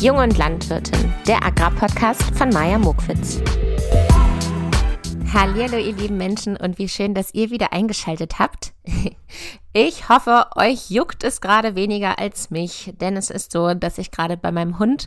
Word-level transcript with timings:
Jung 0.00 0.18
und 0.18 0.38
Landwirtin, 0.38 1.12
der 1.26 1.44
Agrarpodcast 1.44 2.22
von 2.36 2.50
Maja 2.50 2.78
Mokwitz. 2.78 3.42
Hallo 5.34 5.76
ihr 5.76 5.92
lieben 5.92 6.16
Menschen 6.16 6.56
und 6.56 6.78
wie 6.78 6.88
schön, 6.88 7.14
dass 7.14 7.34
ihr 7.34 7.50
wieder 7.50 7.72
eingeschaltet 7.72 8.38
habt. 8.38 8.72
Ich 9.74 10.08
hoffe, 10.08 10.46
euch 10.56 10.90
juckt 10.90 11.22
es 11.22 11.40
gerade 11.40 11.76
weniger 11.76 12.18
als 12.18 12.50
mich, 12.50 12.94
denn 13.00 13.16
es 13.16 13.28
ist 13.30 13.52
so, 13.52 13.74
dass 13.74 13.98
ich 13.98 14.10
gerade 14.10 14.36
bei 14.36 14.50
meinem 14.50 14.78
Hund 14.78 15.06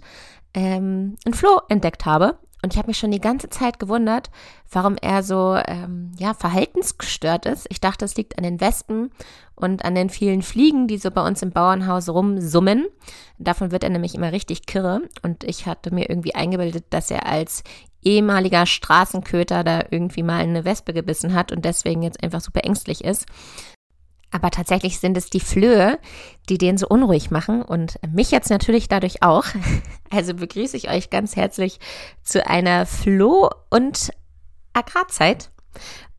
ähm, 0.53 1.17
ein 1.25 1.33
Floh 1.33 1.59
entdeckt 1.67 2.05
habe 2.05 2.37
und 2.63 2.73
ich 2.73 2.77
habe 2.77 2.87
mich 2.87 2.97
schon 2.97 3.11
die 3.11 3.21
ganze 3.21 3.49
Zeit 3.49 3.79
gewundert, 3.79 4.29
warum 4.71 4.95
er 5.01 5.23
so 5.23 5.57
ähm, 5.65 6.11
ja, 6.17 6.33
verhaltensgestört 6.33 7.45
ist. 7.45 7.65
Ich 7.69 7.81
dachte, 7.81 8.05
es 8.05 8.15
liegt 8.15 8.37
an 8.37 8.43
den 8.43 8.61
Wespen 8.61 9.11
und 9.55 9.83
an 9.83 9.95
den 9.95 10.09
vielen 10.09 10.43
Fliegen, 10.43 10.87
die 10.87 10.97
so 10.97 11.09
bei 11.09 11.25
uns 11.25 11.41
im 11.41 11.51
Bauernhaus 11.51 12.09
rumsummen. 12.09 12.87
Davon 13.39 13.71
wird 13.71 13.83
er 13.83 13.89
nämlich 13.89 14.13
immer 14.13 14.31
richtig 14.31 14.67
kirre. 14.67 15.01
Und 15.23 15.43
ich 15.43 15.65
hatte 15.65 15.93
mir 15.93 16.09
irgendwie 16.09 16.35
eingebildet, 16.35 16.85
dass 16.91 17.09
er 17.09 17.25
als 17.25 17.63
ehemaliger 18.03 18.65
Straßenköter 18.65 19.63
da 19.63 19.83
irgendwie 19.89 20.23
mal 20.23 20.41
eine 20.41 20.65
Wespe 20.65 20.93
gebissen 20.93 21.33
hat 21.33 21.51
und 21.51 21.65
deswegen 21.65 22.03
jetzt 22.03 22.23
einfach 22.23 22.41
super 22.41 22.63
ängstlich 22.63 23.03
ist. 23.03 23.25
Aber 24.31 24.49
tatsächlich 24.49 24.99
sind 24.99 25.17
es 25.17 25.29
die 25.29 25.41
Flöhe, 25.41 25.99
die 26.47 26.57
den 26.57 26.77
so 26.77 26.87
unruhig 26.87 27.31
machen 27.31 27.61
und 27.61 27.99
mich 28.11 28.31
jetzt 28.31 28.49
natürlich 28.49 28.87
dadurch 28.87 29.23
auch. 29.23 29.45
Also 30.13 30.33
begrüße 30.33 30.75
ich 30.75 30.89
euch 30.89 31.09
ganz 31.09 31.37
herzlich 31.37 31.79
zu 32.21 32.45
einer 32.45 32.85
Floh- 32.85 33.49
und 33.69 34.11
Agrarzeit. 34.73 35.51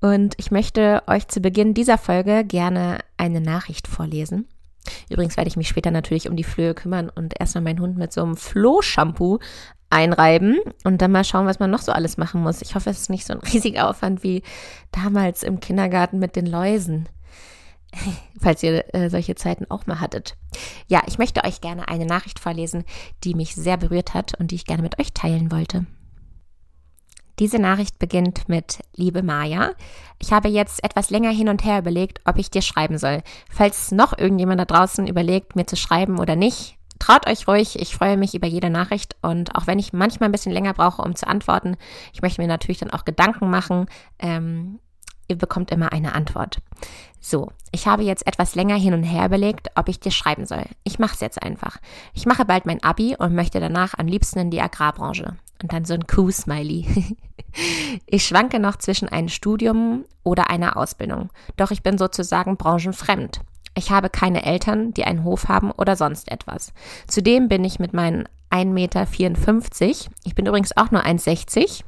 Und 0.00 0.34
ich 0.38 0.50
möchte 0.50 1.02
euch 1.06 1.28
zu 1.28 1.40
Beginn 1.40 1.74
dieser 1.74 1.98
Folge 1.98 2.42
gerne 2.42 3.00
eine 3.18 3.42
Nachricht 3.42 3.86
vorlesen. 3.86 4.48
Übrigens 5.10 5.36
werde 5.36 5.48
ich 5.48 5.56
mich 5.56 5.68
später 5.68 5.90
natürlich 5.90 6.28
um 6.28 6.36
die 6.36 6.42
Flöhe 6.42 6.72
kümmern 6.72 7.10
und 7.10 7.38
erstmal 7.38 7.64
meinen 7.64 7.80
Hund 7.80 7.98
mit 7.98 8.14
so 8.14 8.22
einem 8.22 8.36
Floh-Shampoo 8.36 9.40
einreiben 9.90 10.58
und 10.84 11.02
dann 11.02 11.12
mal 11.12 11.24
schauen, 11.24 11.46
was 11.46 11.60
man 11.60 11.70
noch 11.70 11.82
so 11.82 11.92
alles 11.92 12.16
machen 12.16 12.42
muss. 12.42 12.62
Ich 12.62 12.74
hoffe, 12.74 12.90
es 12.90 13.02
ist 13.02 13.10
nicht 13.10 13.26
so 13.26 13.34
ein 13.34 13.40
riesiger 13.40 13.88
Aufwand 13.90 14.22
wie 14.22 14.42
damals 14.90 15.42
im 15.42 15.60
Kindergarten 15.60 16.18
mit 16.18 16.34
den 16.34 16.46
Läusen. 16.46 17.08
Falls 18.40 18.62
ihr 18.62 18.94
äh, 18.94 19.10
solche 19.10 19.34
Zeiten 19.34 19.66
auch 19.70 19.86
mal 19.86 20.00
hattet. 20.00 20.36
Ja, 20.88 21.02
ich 21.06 21.18
möchte 21.18 21.44
euch 21.44 21.60
gerne 21.60 21.88
eine 21.88 22.06
Nachricht 22.06 22.38
vorlesen, 22.38 22.84
die 23.24 23.34
mich 23.34 23.54
sehr 23.54 23.76
berührt 23.76 24.14
hat 24.14 24.38
und 24.38 24.50
die 24.50 24.56
ich 24.56 24.66
gerne 24.66 24.82
mit 24.82 24.98
euch 24.98 25.12
teilen 25.12 25.50
wollte. 25.50 25.86
Diese 27.38 27.58
Nachricht 27.58 27.98
beginnt 27.98 28.48
mit 28.48 28.80
Liebe 28.94 29.22
Maja. 29.22 29.72
Ich 30.18 30.32
habe 30.32 30.48
jetzt 30.48 30.84
etwas 30.84 31.10
länger 31.10 31.30
hin 31.30 31.48
und 31.48 31.64
her 31.64 31.78
überlegt, 31.78 32.20
ob 32.24 32.38
ich 32.38 32.50
dir 32.50 32.62
schreiben 32.62 32.98
soll. 32.98 33.22
Falls 33.50 33.90
noch 33.90 34.16
irgendjemand 34.16 34.60
da 34.60 34.64
draußen 34.64 35.06
überlegt, 35.06 35.56
mir 35.56 35.66
zu 35.66 35.76
schreiben 35.76 36.18
oder 36.18 36.36
nicht, 36.36 36.76
traut 36.98 37.26
euch 37.26 37.48
ruhig. 37.48 37.80
Ich 37.80 37.96
freue 37.96 38.16
mich 38.16 38.34
über 38.34 38.46
jede 38.46 38.70
Nachricht 38.70 39.16
und 39.22 39.56
auch 39.56 39.66
wenn 39.66 39.78
ich 39.78 39.92
manchmal 39.92 40.28
ein 40.28 40.32
bisschen 40.32 40.52
länger 40.52 40.74
brauche, 40.74 41.02
um 41.02 41.16
zu 41.16 41.26
antworten, 41.26 41.76
ich 42.12 42.22
möchte 42.22 42.40
mir 42.40 42.46
natürlich 42.46 42.78
dann 42.78 42.90
auch 42.90 43.04
Gedanken 43.04 43.50
machen. 43.50 43.86
Ähm, 44.18 44.78
ihr 45.32 45.38
bekommt 45.38 45.70
immer 45.70 45.92
eine 45.92 46.14
Antwort. 46.14 46.58
So, 47.20 47.50
ich 47.70 47.86
habe 47.86 48.02
jetzt 48.02 48.26
etwas 48.26 48.54
länger 48.54 48.76
hin 48.76 48.94
und 48.94 49.02
her 49.02 49.26
überlegt, 49.26 49.68
ob 49.76 49.88
ich 49.88 50.00
dir 50.00 50.10
schreiben 50.10 50.46
soll. 50.46 50.64
Ich 50.84 50.98
mache 50.98 51.14
es 51.14 51.20
jetzt 51.20 51.42
einfach. 51.42 51.78
Ich 52.14 52.26
mache 52.26 52.44
bald 52.44 52.66
mein 52.66 52.82
Abi 52.82 53.16
und 53.18 53.34
möchte 53.34 53.60
danach 53.60 53.94
am 53.96 54.06
liebsten 54.06 54.40
in 54.40 54.50
die 54.50 54.60
Agrarbranche. 54.60 55.36
Und 55.62 55.72
dann 55.72 55.84
so 55.84 55.94
ein 55.94 56.06
Kuh-Smiley. 56.06 57.16
ich 58.06 58.26
schwanke 58.26 58.58
noch 58.58 58.76
zwischen 58.76 59.08
einem 59.08 59.28
Studium 59.28 60.04
oder 60.24 60.50
einer 60.50 60.76
Ausbildung. 60.76 61.30
Doch 61.56 61.70
ich 61.70 61.82
bin 61.82 61.96
sozusagen 61.96 62.56
branchenfremd. 62.56 63.40
Ich 63.74 63.90
habe 63.90 64.10
keine 64.10 64.44
Eltern, 64.44 64.92
die 64.92 65.04
einen 65.04 65.24
Hof 65.24 65.48
haben 65.48 65.70
oder 65.70 65.96
sonst 65.96 66.30
etwas. 66.30 66.72
Zudem 67.06 67.48
bin 67.48 67.64
ich 67.64 67.78
mit 67.78 67.94
meinen 67.94 68.28
1,54 68.50 68.66
Meter, 68.66 69.06
ich 70.24 70.34
bin 70.34 70.44
übrigens 70.44 70.76
auch 70.76 70.90
nur 70.90 71.06
1,60 71.06 71.84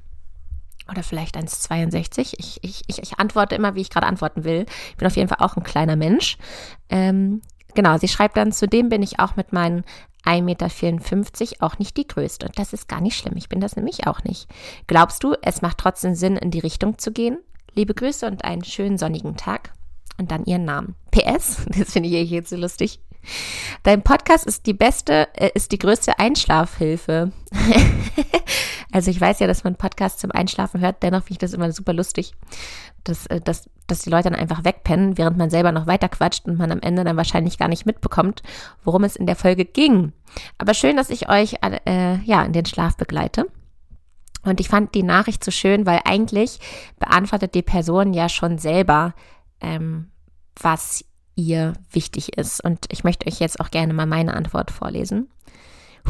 oder 0.90 1.02
vielleicht 1.02 1.36
1,62. 1.36 2.34
Ich, 2.38 2.62
ich, 2.62 2.82
ich, 2.86 2.98
ich 3.02 3.18
antworte 3.18 3.54
immer, 3.54 3.74
wie 3.74 3.80
ich 3.80 3.90
gerade 3.90 4.06
antworten 4.06 4.44
will. 4.44 4.66
Ich 4.90 4.96
bin 4.96 5.06
auf 5.06 5.16
jeden 5.16 5.28
Fall 5.28 5.44
auch 5.44 5.56
ein 5.56 5.62
kleiner 5.62 5.96
Mensch. 5.96 6.36
Ähm, 6.88 7.42
genau, 7.74 7.98
sie 7.98 8.08
schreibt 8.08 8.36
dann, 8.36 8.52
zudem 8.52 8.88
bin 8.88 9.02
ich 9.02 9.18
auch 9.18 9.36
mit 9.36 9.52
meinen 9.52 9.84
1,54 10.24 10.40
Meter 10.42 11.64
auch 11.64 11.78
nicht 11.78 11.96
die 11.96 12.06
größte. 12.06 12.50
Das 12.54 12.72
ist 12.72 12.88
gar 12.88 13.00
nicht 13.00 13.16
schlimm. 13.16 13.36
Ich 13.36 13.48
bin 13.48 13.60
das 13.60 13.76
nämlich 13.76 14.06
auch 14.06 14.24
nicht. 14.24 14.48
Glaubst 14.86 15.22
du, 15.22 15.34
es 15.42 15.62
macht 15.62 15.78
trotzdem 15.78 16.14
Sinn, 16.14 16.36
in 16.36 16.50
die 16.50 16.60
Richtung 16.60 16.98
zu 16.98 17.12
gehen? 17.12 17.38
Liebe 17.74 17.94
Grüße 17.94 18.26
und 18.26 18.44
einen 18.44 18.64
schönen 18.64 18.98
sonnigen 18.98 19.36
Tag. 19.36 19.72
Und 20.16 20.30
dann 20.30 20.44
ihren 20.44 20.64
Namen. 20.64 20.94
PS, 21.10 21.66
das 21.78 21.92
finde 21.92 22.08
ich 22.08 22.30
jetzt 22.30 22.50
so 22.50 22.56
lustig. 22.56 23.00
Dein 23.82 24.02
Podcast 24.02 24.46
ist 24.46 24.66
die 24.66 24.74
beste, 24.74 25.28
äh, 25.34 25.50
ist 25.54 25.72
die 25.72 25.78
größte 25.78 26.18
Einschlafhilfe. 26.18 27.32
also 28.92 29.10
ich 29.10 29.20
weiß 29.20 29.40
ja, 29.40 29.46
dass 29.46 29.64
man 29.64 29.76
Podcasts 29.76 30.20
zum 30.20 30.30
Einschlafen 30.30 30.80
hört, 30.80 31.02
dennoch 31.02 31.22
finde 31.22 31.32
ich 31.32 31.38
das 31.38 31.52
immer 31.52 31.72
super 31.72 31.92
lustig, 31.92 32.34
dass, 33.04 33.26
äh, 33.26 33.40
dass, 33.40 33.68
dass 33.86 34.02
die 34.02 34.10
Leute 34.10 34.30
dann 34.30 34.38
einfach 34.38 34.64
wegpennen, 34.64 35.18
während 35.18 35.36
man 35.36 35.50
selber 35.50 35.72
noch 35.72 35.86
weiter 35.86 36.08
quatscht 36.08 36.46
und 36.46 36.58
man 36.58 36.72
am 36.72 36.80
Ende 36.80 37.04
dann 37.04 37.16
wahrscheinlich 37.16 37.58
gar 37.58 37.68
nicht 37.68 37.86
mitbekommt, 37.86 38.42
worum 38.84 39.04
es 39.04 39.16
in 39.16 39.26
der 39.26 39.36
Folge 39.36 39.64
ging. 39.64 40.12
Aber 40.58 40.74
schön, 40.74 40.96
dass 40.96 41.10
ich 41.10 41.28
euch 41.28 41.56
äh, 41.62 42.18
ja 42.24 42.42
in 42.44 42.52
den 42.52 42.66
Schlaf 42.66 42.96
begleite. 42.96 43.46
Und 44.44 44.60
ich 44.60 44.68
fand 44.68 44.94
die 44.94 45.02
Nachricht 45.02 45.42
so 45.42 45.50
schön, 45.50 45.86
weil 45.86 46.00
eigentlich 46.04 46.60
beantwortet 46.98 47.54
die 47.54 47.62
Person 47.62 48.12
ja 48.12 48.28
schon 48.28 48.58
selber, 48.58 49.14
ähm, 49.60 50.10
was 50.60 51.04
ihr 51.36 51.74
wichtig 51.90 52.36
ist. 52.36 52.62
Und 52.62 52.86
ich 52.90 53.04
möchte 53.04 53.26
euch 53.26 53.40
jetzt 53.40 53.60
auch 53.60 53.70
gerne 53.70 53.92
mal 53.92 54.06
meine 54.06 54.34
Antwort 54.34 54.70
vorlesen. 54.70 55.28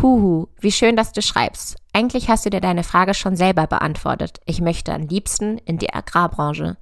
Huhu, 0.01 0.49
wie 0.61 0.73
schön, 0.73 0.97
dass 0.97 1.12
du 1.12 1.23
schreibst. 1.23 1.77
Eigentlich 1.93 2.29
hast 2.29 2.45
du 2.45 2.51
dir 2.51 2.61
deine 2.61 2.83
Frage 2.83 3.15
schon 3.15 3.37
selber 3.37 3.67
beantwortet. 3.67 4.41
Ich 4.45 4.61
möchte 4.61 4.93
am 4.93 5.03
liebsten 5.03 5.59
in 5.59 5.79
die 5.79 5.95
Agrarbranche. 5.95 6.77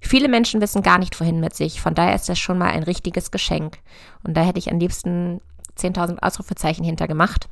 Viele 0.00 0.28
Menschen 0.28 0.62
wissen 0.62 0.82
gar 0.82 0.98
nicht, 0.98 1.18
wohin 1.20 1.40
mit 1.40 1.54
sich. 1.54 1.80
Von 1.80 1.94
daher 1.94 2.14
ist 2.14 2.28
das 2.28 2.38
schon 2.38 2.56
mal 2.56 2.70
ein 2.70 2.82
richtiges 2.82 3.30
Geschenk. 3.30 3.78
Und 4.22 4.34
da 4.34 4.42
hätte 4.42 4.58
ich 4.58 4.70
am 4.70 4.78
liebsten 4.78 5.42
10.000 5.78 6.22
Ausrufezeichen 6.22 6.84
hintergemacht. 6.84 7.48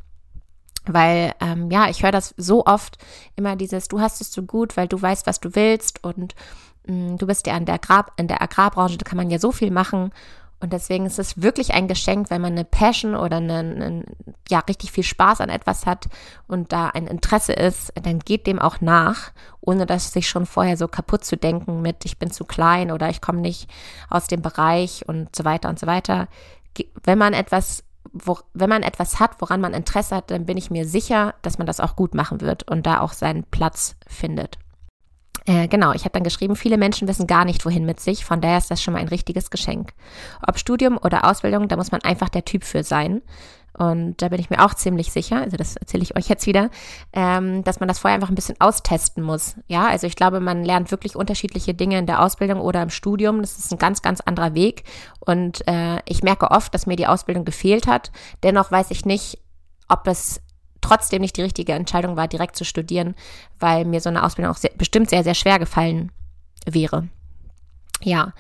Weil, 0.87 1.35
ähm, 1.41 1.71
ja, 1.71 1.89
ich 1.91 2.03
höre 2.03 2.11
das 2.11 2.35
so 2.37 2.65
oft 2.65 2.97
immer 3.37 3.55
dieses, 3.55 3.89
du 3.89 4.01
hast 4.01 4.21
es 4.21 4.33
so 4.33 4.43
gut, 4.43 4.77
weil 4.77 4.89
du 4.89 5.01
weißt, 5.01 5.27
was 5.27 5.41
du 5.41 5.55
willst 5.55 6.03
und 6.03 6.35
du 6.87 7.27
bist 7.27 7.47
ja 7.47 7.57
in 7.57 7.65
der, 7.65 7.77
Agrar, 7.77 8.07
in 8.17 8.29
der 8.29 8.43
Agrarbranche, 8.43 8.99
da 8.99 9.05
kann 9.05 9.17
man 9.17 9.31
ja 9.31 9.39
so 9.39 9.53
viel 9.53 9.71
machen. 9.71 10.13
Und 10.63 10.73
deswegen 10.73 11.07
ist 11.07 11.19
es 11.19 11.43
wirklich 11.43 11.75
ein 11.75 11.89
Geschenk, 11.89 12.31
wenn 12.31 12.41
man 12.41 12.53
eine 12.53 12.65
Passion 12.65 13.17
oder 13.17 13.39
einen, 13.39 13.83
einen, 13.83 14.05
ja, 14.49 14.61
richtig 14.61 14.93
viel 14.93 15.03
Spaß 15.03 15.41
an 15.41 15.49
etwas 15.49 15.87
hat 15.87 16.07
und 16.47 16.73
da 16.73 16.87
ein 16.87 17.09
Interesse 17.09 17.53
ist, 17.53 17.93
dann 18.01 18.21
geht 18.21 18.47
dem 18.47 18.61
auch 18.61 18.81
nach, 18.81 19.33
ohne 19.61 19.87
dass 19.87 20.13
sich 20.13 20.29
schon 20.29 20.47
vorher 20.47 20.77
so 20.77 20.87
kaputt 20.87 21.25
zu 21.25 21.37
denken 21.37 21.83
mit, 21.83 22.05
ich 22.05 22.17
bin 22.17 22.31
zu 22.31 22.45
klein 22.45 22.93
oder 22.93 23.09
ich 23.09 23.21
komme 23.21 23.41
nicht 23.41 23.69
aus 24.09 24.29
dem 24.29 24.41
Bereich 24.41 25.05
und 25.09 25.35
so 25.35 25.45
weiter 25.45 25.69
und 25.69 25.81
so 25.81 25.89
weiter. 25.89 26.29
Wenn 27.03 27.19
man 27.19 27.33
etwas, 27.33 27.83
wo, 28.13 28.39
wenn 28.55 28.71
man 28.71 28.85
etwas 28.85 29.19
hat, 29.19 29.41
woran 29.41 29.61
man 29.61 29.75
Interesse 29.75 30.15
hat, 30.15 30.31
dann 30.31 30.47
bin 30.47 30.57
ich 30.57 30.71
mir 30.71 30.87
sicher, 30.87 31.35
dass 31.43 31.59
man 31.59 31.67
das 31.67 31.81
auch 31.81 31.97
gut 31.97 32.15
machen 32.15 32.41
wird 32.41 32.71
und 32.71 32.87
da 32.87 33.01
auch 33.01 33.15
seinen 33.15 33.43
Platz 33.43 33.97
findet. 34.07 34.59
Äh, 35.47 35.69
genau, 35.69 35.93
ich 35.93 36.03
habe 36.03 36.13
dann 36.13 36.23
geschrieben, 36.23 36.57
viele 36.57 36.79
Menschen 36.79 37.09
wissen 37.09 37.27
gar 37.27 37.45
nicht, 37.45 37.65
wohin 37.65 37.85
mit 37.85 38.01
sich, 38.01 38.25
von 38.25 38.41
daher 38.41 38.59
ist 38.59 38.71
das 38.71 38.83
schon 38.83 38.95
mal 38.95 39.01
ein 39.01 39.09
richtiges 39.09 39.51
Geschenk. 39.51 39.93
Ob 40.47 40.59
Studium 40.59 40.99
oder 40.99 41.29
Ausbildung, 41.29 41.69
da 41.69 41.77
muss 41.77 41.93
man 41.93 42.03
einfach 42.03 42.29
der 42.29 42.45
Typ 42.45 42.65
für 42.65 42.85
sein. 42.85 43.23
Und 43.75 44.21
da 44.21 44.29
bin 44.29 44.39
ich 44.39 44.51
mir 44.51 44.63
auch 44.65 44.75
ziemlich 44.75 45.13
sicher, 45.13 45.41
also 45.41 45.57
das 45.57 45.77
erzähle 45.77 46.03
ich 46.03 46.15
euch 46.15 46.29
jetzt 46.29 46.47
wieder, 46.47 46.69
ähm, 47.15 47.65
dass 47.65 47.81
man 47.81 47.89
das 47.89 47.99
vorher 47.99 48.15
einfach 48.15 48.29
ein 48.29 48.35
bisschen 48.35 48.61
austesten 48.61 49.23
muss. 49.23 49.57
Ja, 49.67 49.87
also 49.87 50.07
ich 50.07 50.15
glaube, 50.15 50.41
man 50.41 50.63
lernt 50.63 50.91
wirklich 50.91 51.17
unterschiedliche 51.17 51.73
Dinge 51.73 51.99
in 51.99 52.07
der 52.07 52.23
Ausbildung 52.23 52.61
oder 52.61 52.83
im 52.83 52.91
Studium. 52.91 53.41
Das 53.41 53.59
ist 53.59 53.73
ein 53.73 53.79
ganz, 53.79 54.03
ganz 54.03 54.21
anderer 54.21 54.55
Weg. 54.55 54.85
Und 55.21 55.67
äh, 55.67 56.01
ich 56.05 56.23
merke 56.23 56.51
oft, 56.51 56.75
dass 56.75 56.87
mir 56.87 56.97
die 56.97 57.07
Ausbildung 57.07 57.47
gefehlt 57.47 57.87
hat. 57.87 58.13
Dennoch 58.43 58.71
weiß 58.71 58.91
ich 58.91 59.07
nicht, 59.07 59.39
ob 59.89 60.07
es 60.07 60.43
trotzdem 60.83 61.23
nicht 61.23 61.37
die 61.37 61.43
richtige 61.43 61.73
Entscheidung 61.73 62.17
war, 62.17 62.29
direkt 62.29 62.57
zu 62.57 62.65
studieren, 62.65 63.15
weil 63.59 63.85
mir 63.85 64.01
so 64.01 64.11
eine 64.11 64.25
Ausbildung 64.25 64.53
auch 64.53 64.59
sehr, 64.59 64.73
bestimmt 64.77 65.09
sehr, 65.09 65.25
sehr 65.25 65.35
schwer 65.35 65.59
gefallen 65.59 66.13
wäre. 66.67 67.09
Ja, 68.03 68.33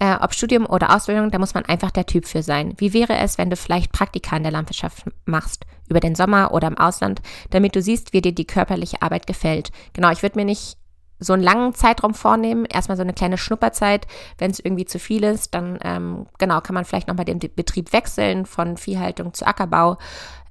äh, 0.00 0.16
ob 0.20 0.34
Studium 0.34 0.66
oder 0.66 0.94
Ausbildung, 0.94 1.30
da 1.30 1.38
muss 1.38 1.54
man 1.54 1.64
einfach 1.64 1.90
der 1.90 2.06
Typ 2.06 2.26
für 2.26 2.42
sein. 2.42 2.74
Wie 2.78 2.92
wäre 2.92 3.16
es, 3.16 3.38
wenn 3.38 3.50
du 3.50 3.56
vielleicht 3.56 3.90
Praktika 3.90 4.36
in 4.36 4.44
der 4.44 4.52
Landwirtschaft 4.52 5.04
machst, 5.24 5.64
über 5.88 6.00
den 6.00 6.14
Sommer 6.14 6.52
oder 6.52 6.68
im 6.68 6.78
Ausland, 6.78 7.20
damit 7.50 7.74
du 7.74 7.82
siehst, 7.82 8.12
wie 8.12 8.20
dir 8.20 8.32
die 8.32 8.46
körperliche 8.46 9.02
Arbeit 9.02 9.26
gefällt? 9.26 9.70
Genau, 9.94 10.10
ich 10.10 10.22
würde 10.22 10.38
mir 10.38 10.44
nicht 10.44 10.76
so 11.18 11.32
einen 11.32 11.42
langen 11.42 11.74
Zeitraum 11.74 12.14
vornehmen, 12.14 12.64
erstmal 12.64 12.96
so 12.96 13.02
eine 13.02 13.12
kleine 13.12 13.38
Schnupperzeit. 13.38 14.06
Wenn 14.38 14.50
es 14.50 14.60
irgendwie 14.60 14.84
zu 14.84 14.98
viel 14.98 15.24
ist, 15.24 15.54
dann 15.54 15.78
ähm, 15.82 16.26
genau 16.38 16.60
kann 16.60 16.74
man 16.74 16.84
vielleicht 16.84 17.08
nochmal 17.08 17.24
den 17.24 17.38
Betrieb 17.38 17.92
wechseln 17.92 18.46
von 18.46 18.76
Viehhaltung 18.76 19.34
zu 19.34 19.46
Ackerbau 19.46 19.98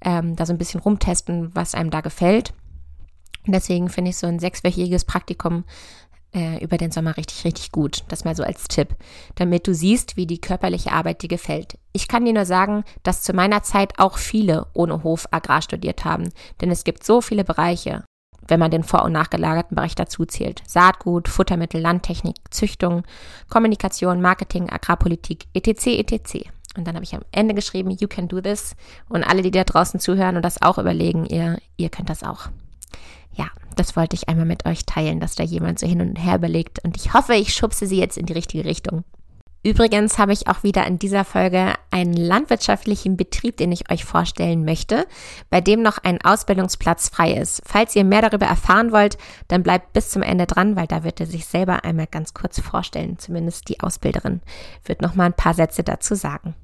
ähm, 0.01 0.35
da 0.35 0.45
so 0.45 0.53
ein 0.53 0.57
bisschen 0.57 0.79
rumtesten, 0.79 1.55
was 1.55 1.75
einem 1.75 1.89
da 1.89 2.01
gefällt. 2.01 2.53
Und 3.45 3.53
deswegen 3.53 3.89
finde 3.89 4.09
ich 4.11 4.17
so 4.17 4.27
ein 4.27 4.39
sechswöchiges 4.39 5.05
Praktikum 5.05 5.63
äh, 6.33 6.61
über 6.63 6.77
den 6.77 6.91
Sommer 6.91 7.15
richtig, 7.17 7.45
richtig 7.45 7.71
gut. 7.71 8.03
Das 8.09 8.25
mal 8.25 8.35
so 8.35 8.43
als 8.43 8.65
Tipp, 8.65 8.95
damit 9.35 9.67
du 9.67 9.73
siehst, 9.73 10.17
wie 10.17 10.27
die 10.27 10.41
körperliche 10.41 10.91
Arbeit 10.91 11.21
dir 11.21 11.29
gefällt. 11.29 11.77
Ich 11.93 12.07
kann 12.07 12.25
dir 12.25 12.33
nur 12.33 12.45
sagen, 12.45 12.83
dass 13.03 13.23
zu 13.23 13.33
meiner 13.33 13.63
Zeit 13.63 13.99
auch 13.99 14.17
viele 14.17 14.67
ohne 14.73 15.03
Hof 15.03 15.27
Agrar 15.31 15.61
studiert 15.61 16.05
haben, 16.05 16.29
denn 16.61 16.69
es 16.69 16.83
gibt 16.83 17.03
so 17.03 17.21
viele 17.21 17.43
Bereiche, 17.43 18.03
wenn 18.47 18.59
man 18.59 18.71
den 18.71 18.83
vor- 18.83 19.03
und 19.03 19.11
nachgelagerten 19.11 19.75
Bereich 19.75 19.95
dazu 19.95 20.25
zählt. 20.25 20.61
Saatgut, 20.67 21.27
Futtermittel, 21.27 21.81
Landtechnik, 21.81 22.35
Züchtung, 22.49 23.03
Kommunikation, 23.49 24.21
Marketing, 24.21 24.69
Agrarpolitik, 24.69 25.45
etc., 25.53 25.87
etc. 25.87 26.47
Und 26.77 26.87
dann 26.87 26.95
habe 26.95 27.03
ich 27.03 27.15
am 27.15 27.23
Ende 27.31 27.53
geschrieben, 27.55 27.89
you 27.91 28.07
can 28.07 28.27
do 28.27 28.39
this. 28.39 28.75
Und 29.09 29.23
alle, 29.23 29.41
die 29.41 29.51
da 29.51 29.63
draußen 29.63 29.99
zuhören 29.99 30.35
und 30.35 30.43
das 30.43 30.61
auch 30.61 30.77
überlegen, 30.77 31.25
ihr, 31.25 31.57
ihr 31.75 31.89
könnt 31.89 32.09
das 32.09 32.23
auch. 32.23 32.49
Ja, 33.33 33.47
das 33.75 33.95
wollte 33.95 34.15
ich 34.15 34.29
einmal 34.29 34.45
mit 34.45 34.65
euch 34.65 34.85
teilen, 34.85 35.19
dass 35.19 35.35
da 35.35 35.43
jemand 35.43 35.79
so 35.79 35.87
hin 35.87 36.01
und 36.01 36.15
her 36.15 36.35
überlegt. 36.35 36.83
Und 36.83 36.97
ich 36.97 37.13
hoffe, 37.13 37.35
ich 37.35 37.53
schubse 37.53 37.85
sie 37.87 37.99
jetzt 37.99 38.17
in 38.17 38.25
die 38.25 38.33
richtige 38.33 38.65
Richtung. 38.65 39.03
Übrigens 39.63 40.17
habe 40.17 40.33
ich 40.33 40.47
auch 40.47 40.63
wieder 40.63 40.85
in 40.85 40.99
dieser 40.99 41.25
Folge 41.25 41.73
einen 41.91 42.13
landwirtschaftlichen 42.13 43.17
Betrieb, 43.17 43.57
den 43.57 43.71
ich 43.71 43.91
euch 43.91 44.05
vorstellen 44.05 44.63
möchte, 44.63 45.05
bei 45.49 45.61
dem 45.61 45.81
noch 45.81 45.97
ein 45.97 46.21
Ausbildungsplatz 46.21 47.09
frei 47.09 47.33
ist. 47.33 47.61
Falls 47.65 47.95
ihr 47.95 48.03
mehr 48.03 48.21
darüber 48.21 48.45
erfahren 48.45 48.91
wollt, 48.91 49.17
dann 49.47 49.63
bleibt 49.63 49.93
bis 49.93 50.09
zum 50.09 50.21
Ende 50.21 50.45
dran, 50.45 50.75
weil 50.75 50.87
da 50.87 51.03
wird 51.03 51.19
er 51.19 51.25
sich 51.25 51.45
selber 51.45 51.83
einmal 51.83 52.07
ganz 52.07 52.33
kurz 52.33 52.59
vorstellen. 52.61 53.17
Zumindest 53.17 53.67
die 53.67 53.79
Ausbilderin 53.81 54.41
wird 54.85 55.01
noch 55.01 55.15
mal 55.15 55.25
ein 55.25 55.33
paar 55.33 55.53
Sätze 55.53 55.83
dazu 55.83 56.15
sagen. 56.15 56.55